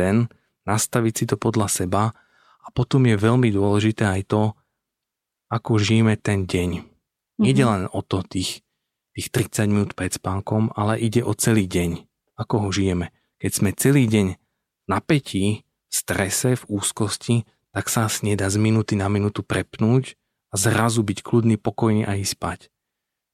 nastaviť 0.63 1.13
si 1.13 1.25
to 1.27 1.35
podľa 1.35 1.67
seba 1.67 2.15
a 2.63 2.67
potom 2.71 3.03
je 3.03 3.19
veľmi 3.19 3.51
dôležité 3.51 4.07
aj 4.07 4.21
to, 4.31 4.43
ako 5.51 5.75
žijeme 5.75 6.15
ten 6.15 6.47
deň. 6.47 6.79
Mm-hmm. 6.79 7.43
Ide 7.43 7.63
len 7.67 7.83
o 7.91 7.99
to 7.99 8.23
tých, 8.23 8.63
tých 9.11 9.27
30 9.35 9.67
minút 9.67 9.91
pred 9.99 10.15
spánkom, 10.15 10.71
ale 10.79 10.95
ide 10.95 11.19
o 11.19 11.35
celý 11.35 11.67
deň. 11.67 12.07
Ako 12.39 12.67
ho 12.67 12.69
žijeme. 12.71 13.11
Keď 13.41 13.51
sme 13.51 13.69
celý 13.75 14.07
deň 14.07 14.27
v 14.35 14.87
napätí, 14.87 15.45
v 15.63 15.93
strese, 15.93 16.55
v 16.55 16.63
úzkosti, 16.67 17.47
tak 17.75 17.91
sa 17.91 18.07
nedá 18.23 18.47
z 18.47 18.55
minúty 18.55 18.95
na 18.95 19.11
minútu 19.11 19.43
prepnúť 19.43 20.15
a 20.51 20.55
zrazu 20.55 21.03
byť 21.03 21.19
kľudný, 21.19 21.59
pokojný 21.59 22.07
a 22.07 22.15
ísť 22.15 22.31
spať. 22.31 22.59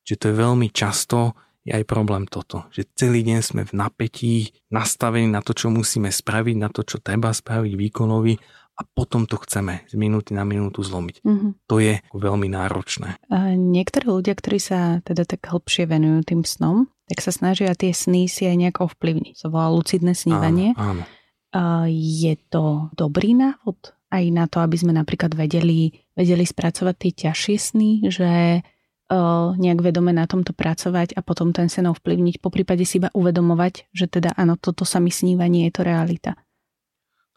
Čiže 0.01 0.17
to 0.17 0.25
je 0.33 0.35
veľmi 0.41 0.67
často 0.73 1.37
je 1.61 1.77
aj 1.77 1.85
problém 1.85 2.25
toto, 2.25 2.65
že 2.73 2.89
celý 2.97 3.21
deň 3.21 3.39
sme 3.45 3.61
v 3.69 3.73
napätí, 3.77 4.33
nastavení 4.73 5.29
na 5.29 5.45
to, 5.45 5.53
čo 5.53 5.69
musíme 5.69 6.09
spraviť, 6.09 6.55
na 6.57 6.73
to, 6.73 6.81
čo 6.81 6.97
treba 6.97 7.29
spraviť 7.29 7.73
výkonovi 7.77 8.33
a 8.77 8.81
potom 8.81 9.29
to 9.29 9.37
chceme 9.37 9.85
z 9.85 9.93
minúty 9.93 10.33
na 10.33 10.41
minútu 10.41 10.81
zlomiť. 10.81 11.21
Mm-hmm. 11.21 11.51
To 11.69 11.75
je 11.77 12.01
veľmi 12.17 12.49
náročné. 12.49 13.21
A 13.29 13.53
niektorí 13.53 14.09
ľudia, 14.09 14.33
ktorí 14.33 14.57
sa 14.57 15.05
teda 15.05 15.29
tak 15.29 15.45
hlbšie 15.45 15.85
venujú 15.85 16.25
tým 16.25 16.41
snom, 16.41 16.89
tak 17.11 17.19
sa 17.19 17.35
snažia 17.35 17.75
tie 17.75 17.91
sny 17.91 18.31
si 18.31 18.47
aj 18.47 18.55
nejako 18.55 18.87
ovplyvniť. 18.87 19.43
To 19.43 19.51
volá 19.51 19.67
lucidné 19.67 20.15
snívanie. 20.15 20.71
Áno, 20.79 21.03
áno. 21.51 21.91
Je 21.91 22.39
to 22.47 22.87
dobrý 22.95 23.35
návod 23.35 23.91
aj 24.07 24.23
na 24.31 24.47
to, 24.47 24.63
aby 24.63 24.79
sme 24.79 24.95
napríklad 24.95 25.35
vedeli, 25.35 25.91
vedeli 26.15 26.47
spracovať 26.47 26.95
tie 26.95 27.11
ťažšie 27.27 27.55
sny, 27.59 27.89
že 28.07 28.63
nejak 29.59 29.83
vedome 29.83 30.15
na 30.15 30.23
tomto 30.23 30.55
pracovať 30.55 31.19
a 31.19 31.19
potom 31.19 31.51
ten 31.51 31.67
sen 31.67 31.83
ovplyvniť, 31.91 32.39
po 32.39 32.47
prípade 32.47 32.87
si 32.87 33.03
iba 33.03 33.11
uvedomovať, 33.11 33.91
že 33.91 34.07
teda 34.07 34.31
áno, 34.39 34.55
toto 34.55 34.87
sa 34.87 35.03
mi 35.03 35.11
sníva, 35.11 35.51
nie 35.51 35.67
je 35.67 35.75
to 35.75 35.83
realita. 35.83 36.39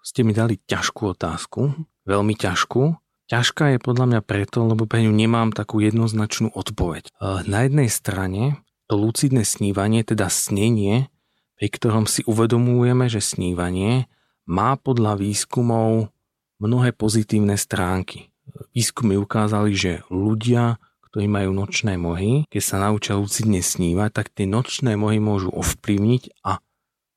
Ste 0.06 0.22
mi 0.22 0.30
dali 0.30 0.62
ťažkú 0.62 1.18
otázku, 1.18 1.74
veľmi 2.06 2.38
ťažkú. 2.38 2.94
Ťažká 3.26 3.74
je 3.74 3.78
podľa 3.82 4.06
mňa 4.06 4.20
preto, 4.22 4.62
lebo 4.68 4.86
pre 4.86 5.02
ňu 5.02 5.10
nemám 5.10 5.50
takú 5.50 5.82
jednoznačnú 5.82 6.54
odpoveď. 6.54 7.10
Na 7.48 7.66
jednej 7.66 7.90
strane 7.90 8.62
to 8.88 8.94
lucidné 9.00 9.42
snívanie, 9.46 10.04
teda 10.04 10.28
snenie, 10.28 11.08
pri 11.56 11.68
ktorom 11.70 12.04
si 12.04 12.20
uvedomujeme, 12.28 13.08
že 13.08 13.22
snívanie 13.22 14.10
má 14.44 14.76
podľa 14.76 15.16
výskumov 15.16 16.12
mnohé 16.60 16.92
pozitívne 16.92 17.56
stránky. 17.56 18.34
Výskumy 18.76 19.16
ukázali, 19.16 19.72
že 19.72 19.92
ľudia, 20.12 20.76
ktorí 21.08 21.30
majú 21.30 21.56
nočné 21.56 21.96
mohy, 21.96 22.44
keď 22.52 22.62
sa 22.62 22.76
naučia 22.82 23.16
lucidne 23.16 23.64
snívať, 23.64 24.10
tak 24.12 24.26
tie 24.34 24.44
nočné 24.44 24.98
mohy 24.98 25.22
môžu 25.22 25.48
ovplyvniť 25.54 26.44
a 26.44 26.60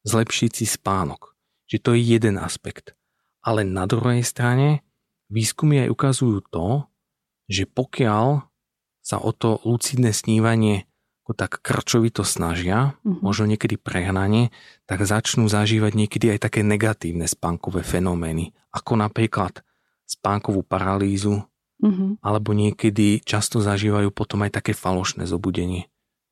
zlepšiť 0.08 0.52
si 0.54 0.66
spánok. 0.70 1.36
Čiže 1.68 1.84
to 1.84 1.90
je 1.98 2.02
jeden 2.16 2.40
aspekt. 2.40 2.96
Ale 3.44 3.68
na 3.68 3.84
druhej 3.84 4.24
strane 4.24 4.88
výskumy 5.28 5.84
aj 5.84 5.90
ukazujú 5.92 6.40
to, 6.48 6.88
že 7.52 7.68
pokiaľ 7.68 8.48
sa 9.04 9.18
o 9.20 9.32
to 9.32 9.60
lucidné 9.64 10.12
snívanie 10.12 10.88
ako 11.28 11.36
tak 11.36 11.60
krčovito 11.60 12.24
snažia, 12.24 12.96
mm-hmm. 13.04 13.20
možno 13.20 13.52
niekedy 13.52 13.76
prehnanie, 13.76 14.56
tak 14.88 15.04
začnú 15.04 15.52
zažívať 15.52 15.92
niekedy 15.92 16.32
aj 16.32 16.48
také 16.48 16.64
negatívne 16.64 17.28
spánkové 17.28 17.84
fenomény, 17.84 18.56
ako 18.72 18.96
napríklad 18.96 19.60
spánkovú 20.08 20.64
paralýzu, 20.64 21.44
Mm-hmm. 21.78 22.26
Alebo 22.26 22.58
niekedy 22.58 23.22
často 23.22 23.62
zažívajú 23.62 24.10
potom 24.10 24.42
aj 24.46 24.62
také 24.62 24.74
falošné 24.74 25.30
zobudenie. 25.30 25.86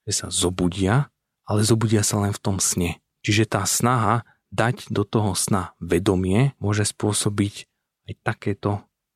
Že 0.09 0.13
sa 0.13 0.27
zobudia, 0.33 1.13
ale 1.45 1.61
zobudia 1.61 2.01
sa 2.01 2.21
len 2.21 2.33
v 2.33 2.41
tom 2.41 2.57
sne. 2.57 2.97
Čiže 3.21 3.49
tá 3.57 3.61
snaha 3.65 4.25
dať 4.49 4.89
do 4.89 5.05
toho 5.05 5.37
sna 5.37 5.77
vedomie 5.77 6.57
môže 6.57 6.85
spôsobiť 6.85 7.69
aj 8.09 8.13
takéto 8.25 8.71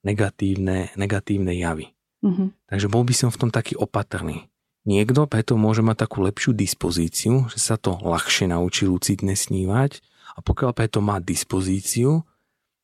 negatívne, 0.05 0.93
negatívne 0.93 1.53
javy. 1.57 1.93
Mm-hmm. 2.21 2.69
Takže 2.69 2.87
bol 2.91 3.05
by 3.05 3.13
som 3.15 3.29
v 3.33 3.39
tom 3.47 3.49
taký 3.49 3.73
opatrný. 3.77 4.48
Niekto 4.89 5.29
preto 5.29 5.53
môže 5.53 5.85
mať 5.85 6.09
takú 6.09 6.25
lepšiu 6.25 6.57
dispozíciu, 6.57 7.45
že 7.53 7.61
sa 7.61 7.77
to 7.77 8.01
ľahšie 8.01 8.49
naučí 8.49 8.89
lucidne 8.89 9.37
snívať 9.37 10.01
a 10.33 10.41
pokiaľ 10.41 10.73
preto 10.73 10.97
má 10.97 11.21
dispozíciu, 11.21 12.25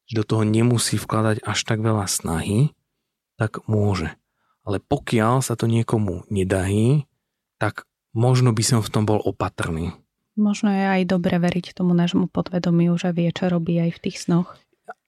že 0.05 0.13
do 0.13 0.21
toho 0.21 0.45
nemusí 0.45 1.01
vkladať 1.01 1.41
až 1.41 1.59
tak 1.65 1.81
veľa 1.81 2.05
snahy, 2.05 2.77
tak 3.41 3.65
môže. 3.65 4.13
Ale 4.61 4.77
pokiaľ 4.85 5.41
sa 5.41 5.57
to 5.57 5.65
niekomu 5.65 6.29
nedají, 6.29 7.09
tak 7.57 7.89
možno 8.13 8.53
by 8.53 8.61
som 8.61 8.79
v 8.85 8.91
tom 8.93 9.09
bol 9.09 9.17
opatrný. 9.25 9.97
Možno 10.37 10.69
je 10.69 10.85
aj 10.85 11.09
dobre 11.09 11.41
veriť 11.41 11.73
tomu 11.73 11.97
nášmu 11.97 12.29
podvedomiu, 12.29 12.93
že 13.01 13.17
vie, 13.17 13.33
čo 13.33 13.49
robí 13.49 13.81
aj 13.81 13.97
v 13.97 14.01
tých 14.05 14.29
snoch. 14.29 14.53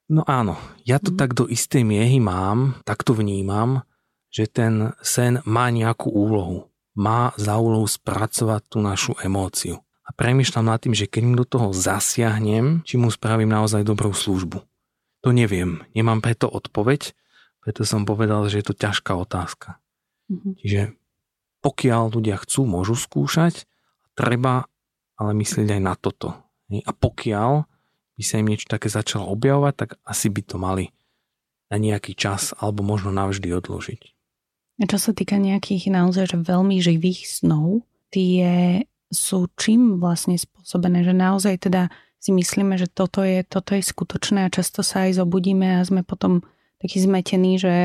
No 0.09 0.25
áno, 0.25 0.57
ja 0.81 0.97
to 0.97 1.13
mm. 1.13 1.17
tak 1.19 1.37
do 1.37 1.45
istej 1.45 1.85
miehy 1.85 2.17
mám, 2.17 2.81
tak 2.89 3.05
to 3.05 3.13
vnímam, 3.13 3.85
že 4.33 4.49
ten 4.49 4.97
sen 5.05 5.45
má 5.45 5.69
nejakú 5.69 6.09
úlohu. 6.09 6.71
Má 6.97 7.31
za 7.37 7.61
úlohu 7.61 7.85
spracovať 7.85 8.61
tú 8.65 8.81
našu 8.81 9.13
emóciu. 9.21 9.85
A 10.07 10.09
premyšľam 10.15 10.65
nad 10.65 10.81
tým, 10.81 10.97
že 10.97 11.05
keď 11.05 11.37
do 11.37 11.45
toho 11.45 11.69
zasiahnem, 11.75 12.81
či 12.81 12.97
mu 12.97 13.13
spravím 13.13 13.53
naozaj 13.53 13.85
dobrú 13.85 14.15
službu. 14.15 14.65
To 15.21 15.29
neviem, 15.29 15.85
nemám 15.93 16.23
preto 16.23 16.49
odpoveď, 16.49 17.13
preto 17.61 17.83
som 17.83 18.07
povedal, 18.07 18.47
že 18.47 18.63
je 18.63 18.65
to 18.71 18.75
ťažká 18.75 19.11
otázka. 19.13 19.77
Mm-hmm. 20.31 20.53
Čiže 20.63 20.81
pokiaľ 21.59 22.03
ľudia 22.15 22.39
chcú, 22.39 22.63
môžu 22.63 22.95
skúšať, 22.95 23.67
treba 24.15 24.71
ale 25.17 25.31
myslieť 25.35 25.75
aj 25.75 25.81
na 25.83 25.93
toto. 25.99 26.33
A 26.71 26.91
pokiaľ 26.95 27.65
by 28.17 28.23
sa 28.23 28.39
im 28.39 28.49
niečo 28.49 28.71
také 28.71 28.87
začalo 28.87 29.27
objavovať, 29.29 29.73
tak 29.75 29.89
asi 30.07 30.31
by 30.31 30.41
to 30.45 30.55
mali 30.57 30.95
na 31.67 31.77
nejaký 31.77 32.15
čas 32.15 32.55
alebo 32.57 32.81
možno 32.81 33.11
navždy 33.11 33.51
odložiť. 33.51 34.16
A 34.77 34.85
čo 34.85 35.01
sa 35.01 35.11
týka 35.13 35.41
nejakých 35.41 35.89
naozaj 35.89 36.29
že 36.33 36.37
veľmi 36.37 36.77
živých 36.77 37.25
snov, 37.25 37.81
tie 38.13 38.83
sú 39.09 39.47
čím 39.55 39.97
vlastne 39.97 40.37
spôsobené, 40.37 41.01
že 41.01 41.15
naozaj 41.15 41.69
teda 41.69 41.89
si 42.17 42.35
myslíme, 42.35 42.75
že 42.75 42.89
toto 42.91 43.23
je, 43.23 43.45
toto 43.45 43.73
je 43.77 43.81
skutočné 43.81 44.45
a 44.45 44.53
často 44.53 44.83
sa 44.83 45.07
aj 45.07 45.21
zobudíme 45.21 45.79
a 45.79 45.85
sme 45.85 46.03
potom 46.03 46.43
taký 46.77 47.01
zmetený, 47.01 47.57
že, 47.57 47.77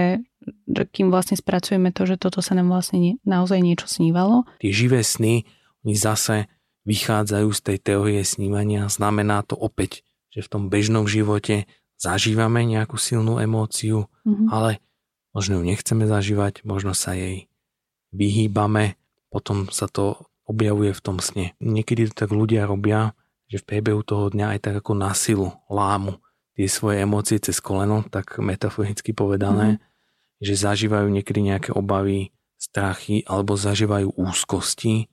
že 0.68 0.82
kým 0.88 1.08
vlastne 1.08 1.38
spracujeme 1.38 1.94
to, 1.94 2.04
že 2.04 2.20
toto 2.20 2.44
sa 2.44 2.52
nám 2.52 2.68
vlastne 2.68 2.98
nie, 3.00 3.14
naozaj 3.24 3.60
niečo 3.60 3.88
snívalo. 3.88 4.44
Tie 4.60 4.72
živé 4.72 5.00
sny, 5.00 5.48
oni 5.84 5.94
zase 5.96 6.50
vychádzajú 6.84 7.48
z 7.54 7.60
tej 7.62 7.78
teórie 7.78 8.22
snívania. 8.26 8.90
Znamená 8.90 9.46
to 9.46 9.54
opäť, 9.54 10.02
že 10.34 10.42
v 10.42 10.50
tom 10.50 10.62
bežnom 10.66 11.06
živote 11.06 11.70
zažívame 11.94 12.66
nejakú 12.66 12.98
silnú 12.98 13.38
emóciu, 13.38 14.10
mm-hmm. 14.26 14.48
ale 14.50 14.82
možno 15.32 15.60
ju 15.60 15.62
nechceme 15.66 16.04
zažívať, 16.08 16.64
možno 16.64 16.96
sa 16.96 17.16
jej 17.16 17.48
vyhýbame, 18.12 19.00
potom 19.32 19.72
sa 19.72 19.88
to 19.88 20.28
objavuje 20.44 20.92
v 20.92 21.04
tom 21.04 21.18
sne. 21.18 21.56
Niekedy 21.58 22.12
to 22.12 22.24
tak 22.24 22.30
ľudia 22.30 22.68
robia, 22.68 23.16
že 23.48 23.60
v 23.60 23.68
priebehu 23.68 24.04
toho 24.04 24.28
dňa 24.32 24.56
aj 24.56 24.60
tak 24.60 24.74
ako 24.80 24.92
na 24.96 25.12
silu 25.16 25.52
lámu 25.68 26.20
tie 26.52 26.68
svoje 26.68 27.00
emócie 27.00 27.40
cez 27.40 27.58
koleno, 27.64 28.04
tak 28.04 28.36
metaforicky 28.36 29.16
povedané, 29.16 29.76
mm. 29.76 29.78
že 30.44 30.54
zažívajú 30.68 31.08
niekedy 31.08 31.40
nejaké 31.40 31.70
obavy, 31.72 32.32
strachy 32.60 33.24
alebo 33.26 33.58
zažívajú 33.58 34.14
úzkosti, 34.14 35.10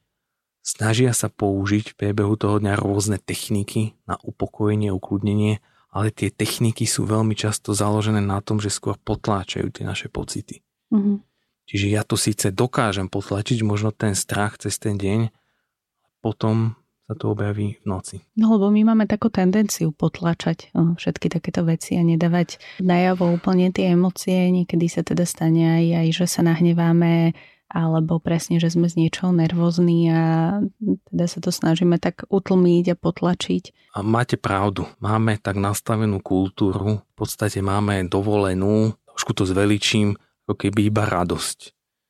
snažia 0.62 1.16
sa 1.18 1.32
použiť 1.32 1.96
v 1.96 1.98
priebehu 1.98 2.38
toho 2.38 2.62
dňa 2.62 2.78
rôzne 2.78 3.18
techniky 3.18 3.98
na 4.06 4.20
upokojenie, 4.22 4.94
ukludnenie, 4.94 5.64
ale 5.90 6.14
tie 6.14 6.30
techniky 6.30 6.86
sú 6.86 7.06
veľmi 7.10 7.34
často 7.34 7.74
založené 7.74 8.22
na 8.22 8.40
tom, 8.46 8.62
že 8.62 8.70
skôr 8.70 8.98
potláčajú 9.02 9.74
tie 9.74 9.84
naše 9.86 10.08
pocity. 10.10 10.62
Mm-hmm. 10.94 11.18
Čiže 11.70 11.88
ja 11.90 12.02
to 12.02 12.18
síce 12.18 12.50
dokážem 12.50 13.10
potlačiť, 13.10 13.62
možno 13.62 13.94
ten 13.94 14.18
strach 14.18 14.58
cez 14.58 14.82
ten 14.82 14.98
deň, 14.98 15.30
potom 16.22 16.74
sa 17.10 17.18
to 17.18 17.34
objaví 17.34 17.82
v 17.82 17.86
noci. 17.90 18.18
No 18.38 18.54
lebo 18.54 18.70
my 18.70 18.94
máme 18.94 19.10
takú 19.10 19.34
tendenciu 19.34 19.90
potlačať 19.90 20.70
všetky 20.74 21.30
takéto 21.34 21.66
veci 21.66 21.98
a 21.98 22.06
nedávať 22.06 22.62
najavo 22.86 23.34
úplne 23.34 23.74
tie 23.74 23.98
emócie. 23.98 24.50
Niekedy 24.54 24.86
sa 24.86 25.02
teda 25.02 25.26
stane 25.26 25.82
aj, 25.82 25.86
aj 26.06 26.08
že 26.14 26.26
sa 26.30 26.46
nahneváme 26.46 27.34
alebo 27.70 28.18
presne, 28.18 28.58
že 28.58 28.74
sme 28.74 28.90
z 28.90 29.06
niečoho 29.06 29.30
nervózni 29.30 30.10
a 30.10 30.58
teda 31.14 31.26
sa 31.30 31.40
to 31.40 31.54
snažíme 31.54 32.02
tak 32.02 32.26
utlmiť 32.26 32.86
a 32.92 32.96
potlačiť. 32.98 33.94
A 33.94 34.02
máte 34.02 34.42
pravdu, 34.42 34.90
máme 34.98 35.38
tak 35.38 35.62
nastavenú 35.62 36.18
kultúru, 36.18 37.06
v 37.06 37.14
podstate 37.14 37.62
máme 37.62 38.10
dovolenú, 38.10 38.98
trošku 39.14 39.38
to 39.38 39.46
zveličím, 39.46 40.18
ako 40.50 40.54
keby 40.58 40.90
iba 40.90 41.06
radosť. 41.06 41.60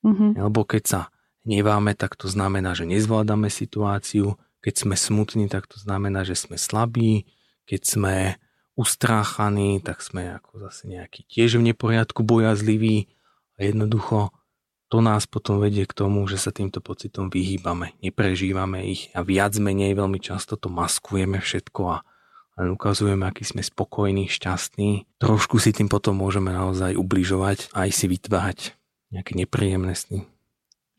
Mm-hmm. 0.08 0.32
Lebo 0.39 0.63
keď 0.63 0.84
sa 0.88 1.02
hneváme, 1.43 1.91
tak 2.00 2.15
to 2.15 2.32
znamená, 2.32 2.72
že 2.72 2.88
nezvládame 2.88 3.52
situáciu, 3.52 4.39
keď 4.63 4.74
sme 4.88 4.95
smutní, 4.95 5.52
tak 5.52 5.67
to 5.67 5.76
znamená, 5.76 6.24
že 6.24 6.39
sme 6.39 6.56
slabí, 6.56 7.28
keď 7.67 7.82
sme 7.84 8.15
ustráchaní, 8.80 9.84
tak 9.84 10.00
sme 10.00 10.39
ako 10.39 10.72
zase 10.72 10.88
nejaký 10.88 11.28
tiež 11.28 11.60
v 11.60 11.76
neporiadku, 11.76 12.24
bojazliví 12.24 13.12
a 13.60 13.67
jednoducho 13.67 14.32
to 14.89 15.06
nás 15.06 15.30
potom 15.30 15.62
vedie 15.62 15.86
k 15.86 15.93
tomu, 15.93 16.25
že 16.25 16.41
sa 16.41 16.49
týmto 16.49 16.82
pocitom 16.82 17.30
vyhýbame, 17.30 17.93
neprežívame 18.02 18.89
ich 18.89 19.13
a 19.13 19.21
viac 19.21 19.54
menej 19.62 19.93
veľmi 19.93 20.17
často 20.17 20.58
to 20.58 20.67
maskujeme 20.67 21.38
všetko 21.38 21.82
a 21.93 21.97
len 22.60 22.75
ukazujeme, 22.75 23.23
aký 23.23 23.47
sme 23.47 23.63
spokojní, 23.63 24.28
šťastní. 24.28 25.08
Trošku 25.21 25.63
si 25.63 25.71
tým 25.71 25.88
potom 25.88 26.19
môžeme 26.19 26.52
naozaj 26.52 26.99
ubližovať 26.99 27.71
a 27.71 27.88
aj 27.88 27.91
si 27.95 28.06
vytvárať 28.12 28.60
nejaké 29.15 29.32
nepríjemné 29.39 29.95
sny. 29.95 30.28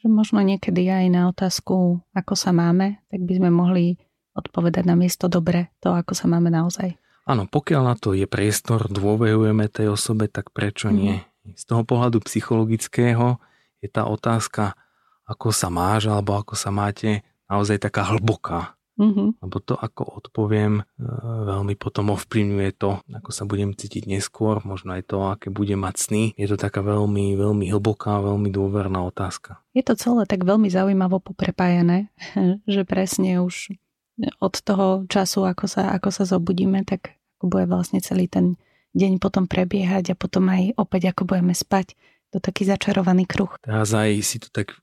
Že 0.00 0.08
možno 0.08 0.40
niekedy 0.40 0.88
aj 0.88 1.06
na 1.12 1.28
otázku, 1.28 2.00
ako 2.16 2.32
sa 2.32 2.56
máme, 2.56 3.04
tak 3.12 3.20
by 3.20 3.32
sme 3.36 3.50
mohli 3.52 4.00
odpovedať 4.32 4.88
na 4.88 4.96
miesto 4.96 5.28
dobre 5.28 5.68
to, 5.84 5.92
ako 5.92 6.16
sa 6.16 6.24
máme 6.30 6.48
naozaj. 6.48 6.96
Áno, 7.28 7.44
pokiaľ 7.44 7.82
na 7.84 7.94
to 8.00 8.16
je 8.16 8.24
priestor, 8.24 8.88
dôverujeme 8.88 9.68
tej 9.68 9.92
osobe, 9.92 10.32
tak 10.32 10.56
prečo 10.56 10.88
nie? 10.88 11.20
Mm. 11.44 11.60
Z 11.60 11.62
toho 11.68 11.84
pohľadu 11.84 12.24
psychologického 12.24 13.36
je 13.80 13.88
tá 13.88 14.04
otázka, 14.06 14.76
ako 15.24 15.52
sa 15.52 15.68
máš 15.72 16.08
alebo 16.08 16.36
ako 16.36 16.54
sa 16.56 16.68
máte, 16.72 17.24
naozaj 17.50 17.82
taká 17.82 18.06
hlboká. 18.14 18.78
Mm-hmm. 19.00 19.40
Lebo 19.40 19.56
to, 19.64 19.80
ako 19.80 20.20
odpoviem, 20.20 20.84
e, 20.84 21.08
veľmi 21.48 21.72
potom 21.80 22.12
ovplyvňuje 22.12 22.70
to, 22.76 23.00
ako 23.16 23.30
sa 23.32 23.48
budem 23.48 23.72
cítiť 23.72 24.04
neskôr, 24.04 24.60
možno 24.60 24.92
aj 24.92 25.08
to, 25.08 25.24
aké 25.24 25.48
budem 25.48 25.80
mať 25.80 25.96
sny. 25.96 26.22
Je 26.36 26.44
to 26.44 26.60
taká 26.60 26.84
veľmi, 26.84 27.32
veľmi 27.32 27.72
hlboká, 27.72 28.20
veľmi 28.20 28.52
dôverná 28.52 29.00
otázka. 29.00 29.56
Je 29.72 29.80
to 29.80 29.96
celé 29.96 30.28
tak 30.28 30.44
veľmi 30.44 30.68
zaujímavo 30.68 31.16
poprepájané, 31.24 32.12
že 32.68 32.84
presne 32.84 33.40
už 33.40 33.72
od 34.36 34.54
toho 34.60 35.08
času, 35.08 35.48
ako 35.48 35.64
sa, 35.64 35.96
ako 35.96 36.12
sa 36.12 36.28
zobudíme, 36.28 36.84
tak 36.84 37.16
ako 37.40 37.48
bude 37.48 37.64
vlastne 37.72 38.04
celý 38.04 38.28
ten 38.28 38.60
deň 38.92 39.16
potom 39.16 39.48
prebiehať 39.48 40.12
a 40.12 40.18
potom 40.18 40.44
aj 40.52 40.76
opäť 40.76 41.16
ako 41.16 41.24
budeme 41.24 41.56
spať 41.56 41.96
to 42.30 42.38
taký 42.38 42.66
začarovaný 42.66 43.26
kruh. 43.26 43.50
Teraz 43.62 43.90
aj 43.94 44.10
si 44.22 44.38
to 44.38 44.48
tak 44.50 44.78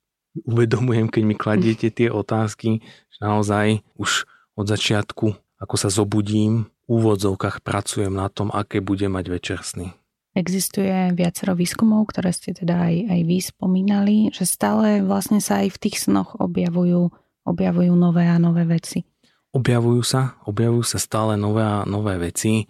uvedomujem, 0.46 1.10
keď 1.10 1.24
mi 1.24 1.36
kladiete 1.36 1.88
tie 1.90 2.12
otázky, 2.12 2.84
že 2.84 3.20
naozaj 3.24 3.82
už 3.98 4.28
od 4.58 4.66
začiatku, 4.68 5.34
ako 5.58 5.76
sa 5.80 5.90
zobudím, 5.90 6.70
v 6.88 7.04
úvodzovkách 7.04 7.68
pracujem 7.68 8.16
na 8.16 8.32
tom, 8.32 8.48
aké 8.48 8.80
bude 8.80 9.12
mať 9.12 9.26
večer 9.28 9.60
sny. 9.60 9.92
Existuje 10.38 11.12
viacero 11.18 11.58
výskumov, 11.58 12.14
ktoré 12.14 12.30
ste 12.32 12.54
teda 12.54 12.88
aj, 12.88 12.96
aj 13.10 13.22
vy 13.26 13.38
spomínali, 13.42 14.16
že 14.32 14.46
stále 14.46 15.02
vlastne 15.02 15.42
sa 15.42 15.66
aj 15.66 15.74
v 15.76 15.82
tých 15.82 16.08
snoch 16.08 16.38
objavujú, 16.38 17.10
objavujú 17.44 17.94
nové 17.98 18.30
a 18.30 18.38
nové 18.38 18.64
veci. 18.64 19.04
Objavujú 19.52 20.02
sa, 20.06 20.38
objavujú 20.46 20.86
sa 20.86 21.02
stále 21.02 21.36
nové 21.36 21.66
a 21.66 21.84
nové 21.90 22.16
veci 22.22 22.70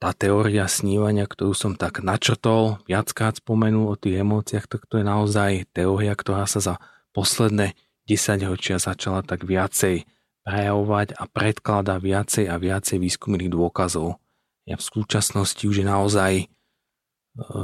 tá 0.00 0.16
teória 0.16 0.64
snívania, 0.64 1.28
ktorú 1.28 1.52
som 1.52 1.76
tak 1.76 2.00
načrtol, 2.00 2.80
viackrát 2.88 3.36
spomenul 3.36 3.92
o 3.92 4.00
tých 4.00 4.24
emóciách, 4.24 4.64
tak 4.64 4.88
to 4.88 5.00
je 5.00 5.04
naozaj 5.04 5.68
teória, 5.76 6.16
ktorá 6.16 6.48
sa 6.48 6.64
za 6.64 6.74
posledné 7.12 7.76
10 8.08 8.48
ročia 8.48 8.80
začala 8.80 9.20
tak 9.20 9.44
viacej 9.44 10.08
prejavovať 10.48 11.12
a 11.12 11.28
predkladá 11.28 12.00
viacej 12.00 12.48
a 12.48 12.56
viacej 12.56 12.96
výskumných 12.96 13.52
dôkazov. 13.52 14.16
Ja 14.64 14.80
v 14.80 14.84
súčasnosti 14.84 15.60
už 15.60 15.84
je 15.84 15.86
naozaj 15.86 16.32
e, 16.40 16.46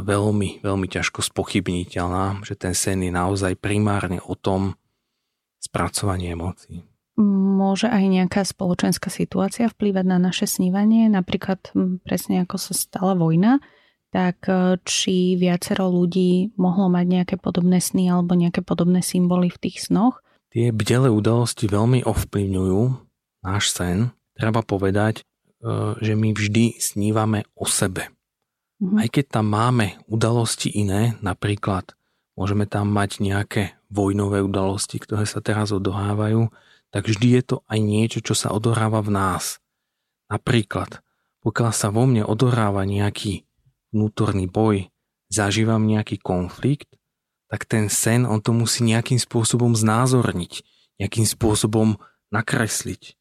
veľmi, 0.05 0.61
veľmi 0.61 0.87
ťažko 0.93 1.25
spochybniteľná, 1.25 2.45
že 2.45 2.61
ten 2.61 2.77
sen 2.77 3.01
je 3.01 3.09
naozaj 3.09 3.57
primárne 3.57 4.21
o 4.21 4.37
tom 4.37 4.77
spracovaní 5.65 6.29
emócií. 6.29 6.85
Môže 7.15 7.87
aj 7.87 8.05
nejaká 8.11 8.43
spoločenská 8.43 9.07
situácia 9.07 9.71
vplývať 9.71 10.05
na 10.07 10.19
naše 10.19 10.51
snívanie, 10.51 11.07
napríklad 11.07 11.71
presne 12.03 12.43
ako 12.43 12.59
sa 12.59 12.75
stala 12.75 13.15
vojna, 13.15 13.63
tak 14.15 14.47
e, 14.47 14.79
či 14.87 15.35
viacero 15.35 15.91
ľudí 15.91 16.55
mohlo 16.55 16.87
mať 16.87 17.07
nejaké 17.07 17.35
podobné 17.39 17.83
sny 17.83 18.15
alebo 18.15 18.39
nejaké 18.39 18.63
podobné 18.63 19.03
symboly 19.03 19.51
v 19.51 19.59
tých 19.59 19.91
snoch? 19.91 20.23
Tie 20.55 20.71
bdelé 20.71 21.11
udalosti 21.11 21.67
veľmi 21.67 22.07
ovplyvňujú 22.07 22.83
náš 23.43 23.75
sen. 23.75 24.15
Treba 24.39 24.63
povedať, 24.63 25.23
e, 25.23 25.23
že 25.99 26.15
my 26.15 26.31
vždy 26.31 26.79
snívame 26.79 27.43
o 27.59 27.67
sebe. 27.67 28.15
Mhm. 28.79 29.03
Aj 29.03 29.09
keď 29.11 29.25
tam 29.39 29.51
máme 29.51 29.99
udalosti 30.07 30.71
iné, 30.71 31.19
napríklad 31.19 31.99
môžeme 32.39 32.71
tam 32.71 32.91
mať 32.95 33.19
nejaké 33.19 33.63
vojnové 33.91 34.43
udalosti, 34.43 34.99
ktoré 34.99 35.27
sa 35.27 35.43
teraz 35.43 35.71
odohávajú, 35.71 36.51
tak 36.95 37.11
vždy 37.11 37.29
je 37.35 37.43
to 37.43 37.57
aj 37.67 37.79
niečo, 37.83 38.23
čo 38.23 38.39
sa 38.39 38.55
odohráva 38.55 39.03
v 39.03 39.11
nás. 39.11 39.59
Napríklad, 40.31 41.03
pokiaľ 41.43 41.71
sa 41.75 41.91
vo 41.91 42.07
mne 42.07 42.23
odohráva 42.23 42.87
nejaký 42.87 43.43
vnútorný 43.91 44.47
boj, 44.47 44.95
zažívam 45.27 45.83
nejaký 45.91 46.23
konflikt, 46.23 46.95
tak 47.51 47.67
ten 47.67 47.91
sen, 47.91 48.23
on 48.23 48.39
to 48.39 48.55
musí 48.55 48.87
nejakým 48.87 49.19
spôsobom 49.19 49.75
znázorniť, 49.75 50.63
nejakým 51.03 51.27
spôsobom 51.27 51.99
nakresliť. 52.31 53.19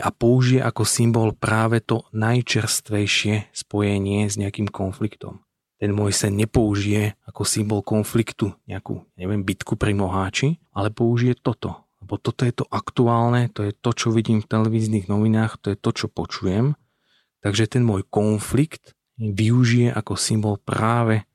A 0.00 0.08
použije 0.10 0.64
ako 0.64 0.82
symbol 0.82 1.30
práve 1.36 1.78
to 1.84 2.08
najčerstvejšie 2.16 3.54
spojenie 3.54 4.26
s 4.26 4.34
nejakým 4.40 4.66
konfliktom. 4.72 5.46
Ten 5.76 5.92
môj 5.92 6.16
sen 6.16 6.34
nepoužije 6.34 7.20
ako 7.28 7.44
symbol 7.44 7.84
konfliktu 7.84 8.56
nejakú, 8.66 9.04
neviem, 9.20 9.44
bitku 9.44 9.76
pri 9.76 9.92
Moháči, 9.94 10.58
ale 10.72 10.90
použije 10.90 11.38
toto, 11.38 11.85
lebo 12.06 12.22
toto 12.22 12.46
je 12.46 12.54
to 12.54 12.70
aktuálne, 12.70 13.50
to 13.50 13.66
je 13.66 13.74
to, 13.74 13.90
čo 13.90 14.14
vidím 14.14 14.38
v 14.38 14.46
televíznych 14.46 15.10
novinách, 15.10 15.58
to 15.58 15.74
je 15.74 15.78
to, 15.78 15.90
čo 15.90 16.06
počujem. 16.06 16.78
Takže 17.42 17.66
ten 17.66 17.82
môj 17.82 18.06
konflikt 18.06 18.94
využije 19.18 19.90
ako 19.90 20.14
symbol 20.14 20.54
práve 20.62 21.26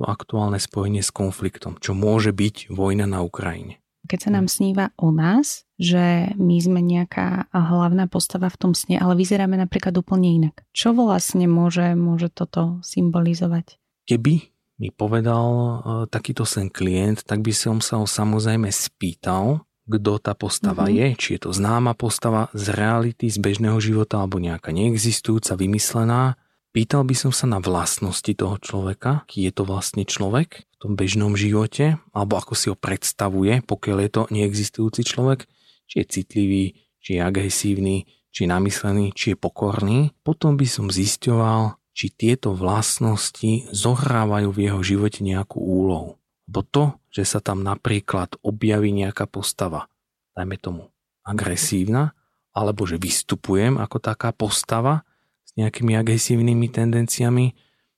to 0.00 0.08
aktuálne 0.08 0.56
spojenie 0.56 1.04
s 1.04 1.12
konfliktom, 1.12 1.76
čo 1.76 1.92
môže 1.92 2.32
byť 2.32 2.72
vojna 2.72 3.04
na 3.04 3.20
Ukrajine. 3.20 3.84
Keď 4.08 4.18
sa 4.20 4.30
nám 4.32 4.48
sníva 4.48 4.96
o 4.96 5.12
nás, 5.12 5.68
že 5.76 6.32
my 6.40 6.56
sme 6.56 6.80
nejaká 6.80 7.52
hlavná 7.52 8.08
postava 8.08 8.48
v 8.48 8.56
tom 8.56 8.72
sne, 8.72 8.96
ale 8.96 9.20
vyzeráme 9.20 9.60
napríklad 9.60 9.92
úplne 10.00 10.32
inak. 10.32 10.64
Čo 10.72 10.96
vlastne 10.96 11.44
môže, 11.44 11.92
môže 11.92 12.32
toto 12.32 12.80
symbolizovať? 12.80 13.76
Keby 14.08 14.34
mi 14.80 14.88
povedal 14.88 15.46
uh, 15.52 15.70
takýto 16.08 16.48
sen 16.48 16.72
klient, 16.72 17.28
tak 17.28 17.44
by 17.44 17.52
som 17.52 17.84
sa 17.84 18.00
ho 18.00 18.08
samozrejme 18.08 18.72
spýtal, 18.72 19.64
kto 19.84 20.16
tá 20.16 20.32
postava 20.32 20.88
mm-hmm. 20.88 20.98
je, 20.98 21.08
či 21.20 21.28
je 21.36 21.40
to 21.44 21.50
známa 21.52 21.92
postava 21.92 22.48
z 22.56 22.72
reality, 22.72 23.28
z 23.28 23.36
bežného 23.36 23.76
života 23.80 24.20
alebo 24.20 24.40
nejaká 24.40 24.72
neexistujúca, 24.72 25.60
vymyslená. 25.60 26.40
Pýtal 26.74 27.06
by 27.06 27.14
som 27.14 27.30
sa 27.30 27.46
na 27.46 27.62
vlastnosti 27.62 28.32
toho 28.34 28.58
človeka, 28.58 29.28
aký 29.28 29.46
je 29.46 29.52
to 29.54 29.62
vlastne 29.62 30.02
človek 30.02 30.66
v 30.66 30.76
tom 30.82 30.98
bežnom 30.98 31.38
živote, 31.38 32.02
alebo 32.10 32.34
ako 32.40 32.52
si 32.58 32.66
ho 32.72 32.76
predstavuje, 32.76 33.62
pokiaľ 33.62 33.98
je 34.02 34.10
to 34.10 34.22
neexistujúci 34.32 35.06
človek, 35.06 35.46
či 35.86 36.02
je 36.02 36.06
citlivý, 36.08 36.64
či 36.98 37.16
je 37.16 37.20
agresívny, 37.20 37.96
či 38.34 38.38
je 38.44 38.48
namyslený, 38.50 39.14
či 39.14 39.32
je 39.32 39.36
pokorný. 39.38 40.10
Potom 40.26 40.58
by 40.58 40.66
som 40.66 40.90
zisťoval, 40.90 41.78
či 41.94 42.10
tieto 42.10 42.56
vlastnosti 42.58 43.70
zohrávajú 43.70 44.50
v 44.50 44.58
jeho 44.66 44.80
živote 44.82 45.22
nejakú 45.22 45.62
úlohu. 45.62 46.18
Bo 46.44 46.60
to, 46.60 47.00
že 47.08 47.24
sa 47.24 47.40
tam 47.40 47.64
napríklad 47.64 48.36
objaví 48.44 48.92
nejaká 48.92 49.24
postava, 49.24 49.88
dajme 50.36 50.56
tomu 50.60 50.82
agresívna, 51.24 52.12
alebo 52.54 52.84
že 52.84 53.00
vystupujem 53.00 53.80
ako 53.80 53.98
taká 53.98 54.30
postava 54.30 55.02
s 55.42 55.56
nejakými 55.56 55.96
agresívnymi 55.98 56.66
tendenciami, 56.70 57.56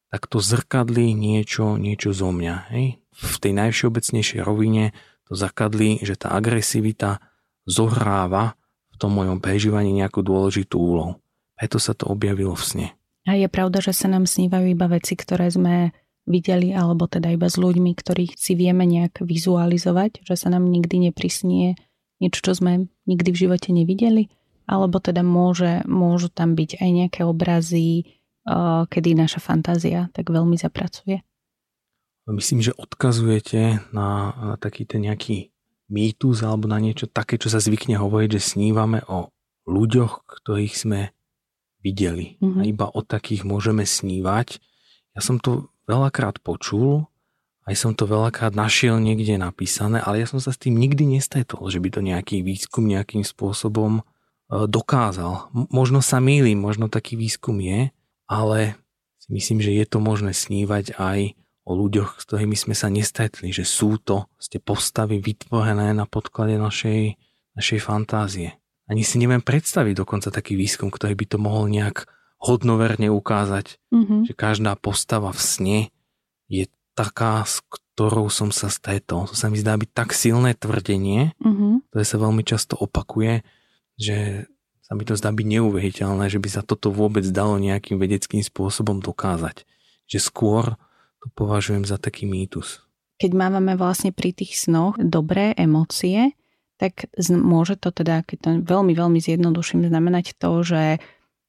tak 0.09 0.31
to 0.31 0.39
zrkadlí 0.41 1.13
niečo, 1.13 1.77
niečo 1.77 2.15
zo 2.15 2.31
mňa. 2.31 2.73
Hej? 2.73 3.03
V 3.13 3.37
tej 3.43 3.53
najvšeobecnejšej 3.53 4.41
rovine 4.47 4.97
to 5.27 5.35
zrkadlí, 5.35 6.01
že 6.07 6.15
tá 6.15 6.33
agresivita 6.33 7.19
zohráva 7.67 8.55
v 8.95 8.97
tom 8.97 9.13
mojom 9.13 9.43
prežívaní 9.43 9.93
nejakú 9.93 10.23
dôležitú 10.23 10.79
úlohu. 10.79 11.21
Preto 11.59 11.77
sa 11.77 11.93
to 11.93 12.09
objavilo 12.09 12.55
v 12.55 12.65
sne. 12.65 12.89
A 13.27 13.35
je 13.35 13.51
pravda, 13.51 13.83
že 13.83 13.91
sa 13.91 14.07
nám 14.07 14.25
snívajú 14.25 14.71
iba 14.71 14.87
veci, 14.87 15.19
ktoré 15.19 15.51
sme 15.51 15.91
videli, 16.27 16.75
alebo 16.75 17.07
teda 17.07 17.31
iba 17.31 17.47
s 17.47 17.57
ľuďmi, 17.57 17.95
ktorých 17.95 18.35
si 18.35 18.59
vieme 18.59 18.83
nejak 18.83 19.23
vizualizovať, 19.23 20.27
že 20.27 20.35
sa 20.35 20.51
nám 20.51 20.67
nikdy 20.67 21.11
neprisnie 21.11 21.79
niečo, 22.19 22.43
čo 22.43 22.53
sme 22.59 22.91
nikdy 23.07 23.31
v 23.31 23.41
živote 23.47 23.71
nevideli, 23.71 24.29
alebo 24.67 24.99
teda 24.99 25.23
môže, 25.23 25.87
môžu 25.87 26.27
tam 26.29 26.59
byť 26.59 26.83
aj 26.83 26.91
nejaké 26.91 27.21
obrazy, 27.23 28.19
kedy 28.91 29.15
naša 29.15 29.39
fantázia 29.39 30.11
tak 30.11 30.31
veľmi 30.31 30.59
zapracuje. 30.59 31.23
Myslím, 32.27 32.59
že 32.59 32.75
odkazujete 32.75 33.87
na, 33.95 34.35
taký 34.59 34.83
ten 34.83 35.07
nejaký 35.07 35.55
mýtus 35.87 36.43
alebo 36.43 36.67
na 36.67 36.83
niečo 36.83 37.07
také, 37.07 37.39
čo 37.39 37.47
sa 37.47 37.63
zvykne 37.63 37.95
hovoriť, 38.03 38.35
že 38.35 38.59
snívame 38.59 39.07
o 39.07 39.31
ľuďoch, 39.71 40.27
ktorých 40.27 40.75
sme 40.75 41.15
videli. 41.79 42.35
Mm-hmm. 42.43 42.59
A 42.59 42.63
iba 42.67 42.87
o 42.91 43.01
takých 43.07 43.47
môžeme 43.47 43.87
snívať. 43.87 44.59
Ja 45.15 45.23
som 45.23 45.39
to 45.39 45.71
veľakrát 45.87 46.43
počul 46.43 47.07
aj 47.67 47.75
som 47.75 47.93
to 47.99 48.07
veľakrát 48.07 48.55
našiel 48.55 49.03
niekde 49.03 49.35
napísané, 49.43 49.99
ale 49.99 50.23
ja 50.23 50.27
som 50.31 50.39
sa 50.39 50.55
s 50.55 50.63
tým 50.63 50.79
nikdy 50.79 51.03
nestretol, 51.19 51.67
že 51.67 51.83
by 51.83 51.99
to 51.99 52.01
nejaký 52.01 52.47
výskum 52.47 52.87
nejakým 52.87 53.27
spôsobom 53.27 54.01
e, 54.01 54.03
dokázal. 54.71 55.51
Možno 55.75 55.99
sa 55.99 56.23
mýlim, 56.23 56.63
možno 56.63 56.87
taký 56.87 57.19
výskum 57.19 57.59
je, 57.59 57.91
ale 58.31 58.79
si 59.19 59.35
myslím, 59.35 59.59
že 59.59 59.75
je 59.75 59.83
to 59.83 59.99
možné 59.99 60.31
snívať 60.31 60.95
aj 60.95 61.35
o 61.67 61.75
ľuďoch, 61.75 62.23
s 62.23 62.25
ktorými 62.31 62.55
sme 62.55 62.79
sa 62.79 62.87
nestretli, 62.87 63.51
že 63.51 63.67
sú 63.67 63.99
to 63.99 64.31
ste 64.39 64.63
postavy 64.63 65.19
vytvorené 65.19 65.91
na 65.91 66.07
podklade 66.07 66.55
našej, 66.63 67.19
našej 67.59 67.81
fantázie. 67.83 68.55
Ani 68.87 69.03
si 69.03 69.19
neviem 69.19 69.43
predstaviť 69.43 70.07
dokonca 70.07 70.31
taký 70.31 70.55
výskum, 70.55 70.95
ktorý 70.95 71.19
by 71.19 71.27
to 71.27 71.43
mohol 71.43 71.67
nejak 71.67 72.07
hodnoverne 72.47 73.11
ukázať, 73.11 73.83
mm-hmm. 73.91 74.31
že 74.31 74.33
každá 74.39 74.79
postava 74.79 75.35
v 75.35 75.41
sne 75.43 75.79
je 76.47 76.71
taká, 76.95 77.43
s 77.43 77.61
ktorou 77.67 78.31
som 78.31 78.55
sa 78.55 78.71
stretol. 78.71 79.27
To 79.27 79.35
sa 79.35 79.51
mi 79.51 79.59
zdá 79.59 79.75
byť 79.75 79.91
tak 79.91 80.15
silné 80.15 80.55
tvrdenie, 80.55 81.35
mm-hmm. 81.43 81.91
ktoré 81.91 82.05
sa 82.07 82.17
veľmi 82.23 82.47
často 82.47 82.79
opakuje, 82.79 83.43
že 83.99 84.47
sa 84.87 84.95
mi 84.95 85.03
to 85.03 85.19
zdá 85.19 85.35
byť 85.35 85.47
neuveriteľné, 85.59 86.31
že 86.31 86.39
by 86.39 86.49
sa 86.49 86.63
toto 86.63 86.95
vôbec 86.95 87.27
dalo 87.27 87.59
nejakým 87.59 87.99
vedeckým 87.99 88.41
spôsobom 88.47 89.03
dokázať. 89.03 89.67
Že 90.07 90.19
skôr 90.23 90.65
to 91.19 91.27
považujem 91.35 91.83
za 91.83 91.99
taký 91.99 92.31
mýtus. 92.31 92.87
Keď 93.19 93.35
máme 93.35 93.75
vlastne 93.75 94.15
pri 94.15 94.31
tých 94.31 94.55
snoch 94.55 94.95
dobré 95.01 95.57
emócie, 95.59 96.39
tak 96.77 97.09
môže 97.33 97.81
to 97.81 97.89
teda, 97.91 98.23
keď 98.23 98.39
to 98.39 98.49
veľmi, 98.63 98.93
veľmi 98.93 99.19
zjednoduším, 99.19 99.89
znamenať 99.89 100.37
to, 100.37 100.61
že 100.61 100.85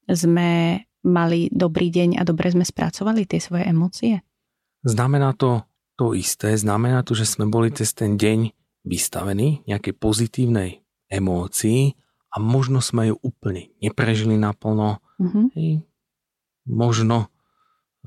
sme 0.08 0.82
mali 1.08 1.48
dobrý 1.50 1.88
deň 1.89 2.20
a 2.20 2.28
dobre 2.28 2.52
sme 2.52 2.67
spracovali 2.67 3.24
tie 3.24 3.39
svoje 3.39 3.65
emócie? 3.65 4.22
Znamená 4.84 5.34
to 5.34 5.63
to 5.98 6.13
isté, 6.13 6.54
znamená 6.54 7.02
to, 7.02 7.17
že 7.17 7.26
sme 7.26 7.50
boli 7.50 7.74
cez 7.74 7.91
ten 7.98 8.22
deň 8.22 8.54
vystavení 8.86 9.65
nejakej 9.65 9.98
pozitívnej 9.98 10.86
emócii 11.10 11.98
a 12.32 12.38
možno 12.38 12.86
sme 12.86 13.10
ju 13.10 13.15
úplne 13.26 13.74
neprežili 13.82 14.38
naplno. 14.38 15.02
Mm-hmm. 15.17 15.46
Hej. 15.58 15.82
Možno 16.70 17.34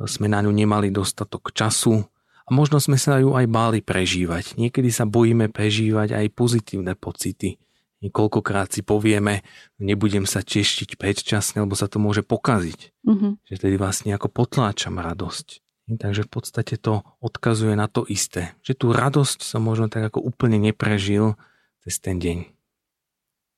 sme 0.06 0.30
na 0.30 0.40
ňu 0.40 0.54
nemali 0.54 0.94
dostatok 0.94 1.50
času 1.50 2.06
a 2.46 2.48
možno 2.54 2.78
sme 2.78 2.94
sa 2.94 3.18
ju 3.18 3.34
aj 3.34 3.46
báli 3.50 3.82
prežívať. 3.82 4.54
Niekedy 4.54 4.88
sa 4.94 5.04
bojíme 5.04 5.50
prežívať 5.50 6.14
aj 6.14 6.26
pozitívne 6.32 6.94
pocity. 6.94 7.58
Niekoľkokrát 8.00 8.72
si 8.72 8.80
povieme, 8.80 9.44
nebudem 9.76 10.24
sa 10.24 10.40
tešiť 10.40 10.96
predčasne, 10.96 11.60
lebo 11.64 11.76
sa 11.76 11.84
to 11.84 12.00
môže 12.00 12.24
pokaziť. 12.24 12.96
Mm-hmm. 13.04 13.32
Že 13.44 13.56
tedy 13.60 13.76
vlastne 13.76 14.16
ako 14.16 14.32
potláčam 14.32 14.96
radosť. 14.96 15.60
Takže 15.90 16.22
v 16.24 16.30
podstate 16.30 16.78
to 16.78 17.02
odkazuje 17.18 17.74
na 17.74 17.90
to 17.90 18.06
isté. 18.06 18.54
Že 18.62 18.72
tú 18.78 18.86
radosť 18.94 19.42
som 19.42 19.60
možno 19.66 19.90
tak 19.90 20.06
ako 20.06 20.22
úplne 20.22 20.56
neprežil 20.62 21.34
cez 21.82 21.98
ten 21.98 22.22
deň. 22.22 22.59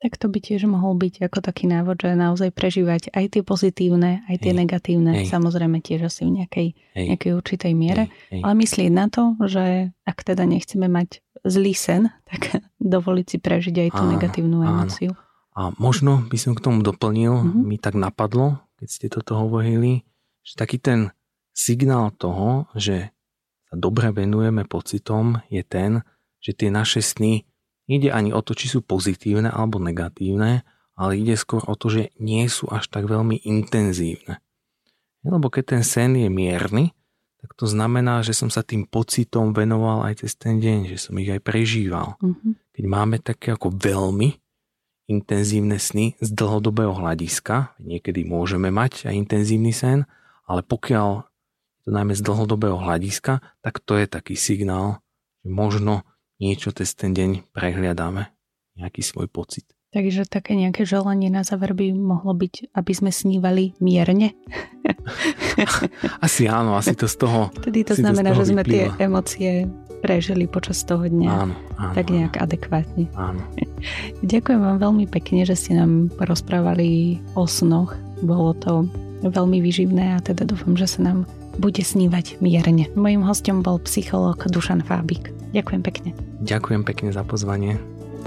Tak 0.02 0.18
to 0.18 0.26
by 0.26 0.42
tiež 0.42 0.66
mohol 0.66 0.98
byť 0.98 1.30
ako 1.30 1.38
taký 1.38 1.70
návod, 1.70 2.02
že 2.02 2.18
naozaj 2.18 2.50
prežívať 2.50 3.14
aj 3.14 3.38
tie 3.38 3.42
pozitívne, 3.46 4.26
aj 4.26 4.42
tie 4.42 4.50
hej, 4.50 4.58
negatívne, 4.58 5.22
hej. 5.22 5.30
samozrejme 5.30 5.78
tiež 5.78 6.10
asi 6.10 6.26
v 6.26 6.42
nejakej, 6.42 6.68
nejakej 6.98 7.32
určitej 7.38 7.72
miere, 7.78 8.10
hej, 8.10 8.34
hej. 8.34 8.42
ale 8.42 8.54
myslieť 8.66 8.90
na 8.90 9.06
to, 9.06 9.38
že 9.46 9.94
ak 10.02 10.18
teda 10.26 10.42
nechceme 10.42 10.90
mať 10.90 11.22
zlý 11.46 11.70
sen, 11.70 12.10
tak 12.30 12.66
dovoliť 12.82 13.26
si 13.30 13.38
prežiť 13.38 13.76
aj 13.78 13.90
tú 13.94 14.02
áno, 14.02 14.10
negatívnu 14.18 14.58
emóciu. 14.66 15.14
A 15.54 15.70
možno 15.78 16.18
by 16.26 16.38
som 16.40 16.58
k 16.58 16.64
tomu 16.64 16.82
doplnil, 16.82 17.38
mm-hmm. 17.38 17.62
mi 17.62 17.78
tak 17.78 17.94
napadlo, 17.94 18.58
keď 18.82 18.88
ste 18.90 19.06
toto 19.06 19.38
hovorili, 19.38 20.02
že 20.42 20.58
taký 20.58 20.82
ten 20.82 21.14
signál 21.54 22.10
toho, 22.10 22.66
že 22.74 23.14
sa 23.70 23.74
dobre 23.78 24.10
venujeme 24.10 24.66
pocitom, 24.66 25.44
je 25.46 25.62
ten, 25.62 26.02
že 26.42 26.56
tie 26.56 26.74
naše 26.74 26.98
sny 27.04 27.46
Ide 27.90 28.14
ani 28.14 28.30
o 28.30 28.40
to, 28.40 28.54
či 28.54 28.70
sú 28.70 28.80
pozitívne 28.80 29.50
alebo 29.50 29.82
negatívne, 29.82 30.62
ale 30.94 31.18
ide 31.18 31.34
skôr 31.34 31.64
o 31.66 31.74
to, 31.74 31.90
že 31.90 32.14
nie 32.20 32.46
sú 32.46 32.70
až 32.70 32.86
tak 32.86 33.08
veľmi 33.10 33.42
intenzívne. 33.42 34.38
Lebo 35.22 35.50
keď 35.50 35.78
ten 35.78 35.82
sen 35.86 36.18
je 36.18 36.30
mierny, 36.30 36.94
tak 37.42 37.58
to 37.58 37.66
znamená, 37.66 38.22
že 38.22 38.38
som 38.38 38.46
sa 38.46 38.62
tým 38.62 38.86
pocitom 38.86 39.50
venoval 39.50 40.06
aj 40.06 40.22
cez 40.22 40.38
ten 40.38 40.62
deň, 40.62 40.94
že 40.94 40.98
som 40.98 41.18
ich 41.18 41.26
aj 41.26 41.42
prežíval. 41.42 42.14
Mm-hmm. 42.22 42.52
Keď 42.70 42.84
máme 42.86 43.18
také 43.18 43.58
ako 43.58 43.74
veľmi 43.74 44.38
intenzívne 45.10 45.74
sny 45.82 46.14
z 46.22 46.28
dlhodobého 46.30 46.94
hľadiska, 46.94 47.74
niekedy 47.82 48.22
môžeme 48.22 48.70
mať 48.70 49.10
aj 49.10 49.14
intenzívny 49.18 49.74
sen, 49.74 50.06
ale 50.46 50.62
pokiaľ 50.62 51.26
to 51.82 51.88
najmä 51.90 52.14
z 52.14 52.22
dlhodobého 52.22 52.78
hľadiska, 52.78 53.42
tak 53.58 53.82
to 53.82 53.98
je 53.98 54.06
taký 54.06 54.38
signál, 54.38 55.02
že 55.42 55.50
možno 55.50 56.06
niečo 56.42 56.74
cez 56.74 56.98
ten 56.98 57.14
deň 57.14 57.54
prehliadáme, 57.54 58.26
nejaký 58.74 59.06
svoj 59.06 59.30
pocit. 59.30 59.70
Takže 59.92 60.24
také 60.24 60.56
nejaké 60.56 60.88
želanie 60.88 61.28
na 61.28 61.44
záver 61.44 61.76
by 61.76 61.92
mohlo 61.92 62.32
byť, 62.32 62.72
aby 62.72 62.92
sme 62.96 63.12
snívali 63.12 63.76
mierne? 63.76 64.32
asi 66.26 66.48
áno, 66.48 66.80
asi 66.80 66.96
to 66.96 67.04
z 67.04 67.20
toho 67.20 67.52
Tedy 67.60 67.84
to 67.84 67.94
znamená, 68.00 68.32
to 68.32 68.40
že 68.40 68.56
sme 68.56 68.64
vyplýva. 68.64 68.96
tie 68.96 69.04
emócie 69.04 69.50
prežili 70.00 70.48
počas 70.48 70.80
toho 70.88 71.04
dňa. 71.04 71.28
Áno, 71.28 71.54
áno. 71.76 71.92
Tak 71.92 72.08
nejak 72.08 72.40
adekvátne. 72.40 73.04
Áno. 73.20 73.44
Ďakujem 74.32 74.60
vám 74.64 74.80
veľmi 74.80 75.04
pekne, 75.12 75.44
že 75.44 75.60
ste 75.60 75.76
nám 75.76 76.08
rozprávali 76.16 77.20
o 77.36 77.44
snoch. 77.44 77.92
Bolo 78.24 78.56
to 78.56 78.88
veľmi 79.22 79.60
vyživné 79.60 80.16
a 80.16 80.24
teda 80.24 80.48
dúfam, 80.48 80.72
že 80.72 80.88
sa 80.88 81.04
nám 81.04 81.28
bude 81.58 81.82
snívať 81.82 82.40
mierne. 82.40 82.88
Mojím 82.94 83.26
hostom 83.26 83.60
bol 83.60 83.80
psychológ 83.84 84.46
Dušan 84.48 84.84
Fábik. 84.86 85.32
Ďakujem 85.52 85.82
pekne. 85.84 86.10
Ďakujem 86.42 86.82
pekne 86.86 87.10
za 87.12 87.22
pozvanie. 87.26 87.76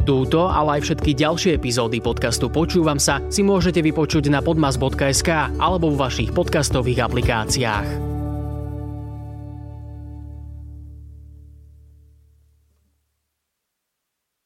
Túto, 0.06 0.52
ale 0.52 0.78
aj 0.78 0.92
všetky 0.92 1.18
ďalšie 1.18 1.52
epizódy 1.58 1.98
podcastu 1.98 2.52
Počúvam 2.52 3.02
sa 3.02 3.24
si 3.34 3.42
môžete 3.42 3.82
vypočuť 3.82 4.30
na 4.30 4.44
podmas.sk 4.44 5.56
alebo 5.58 5.90
v 5.90 5.98
vašich 5.98 6.30
podcastových 6.36 7.10
aplikáciách. 7.10 8.25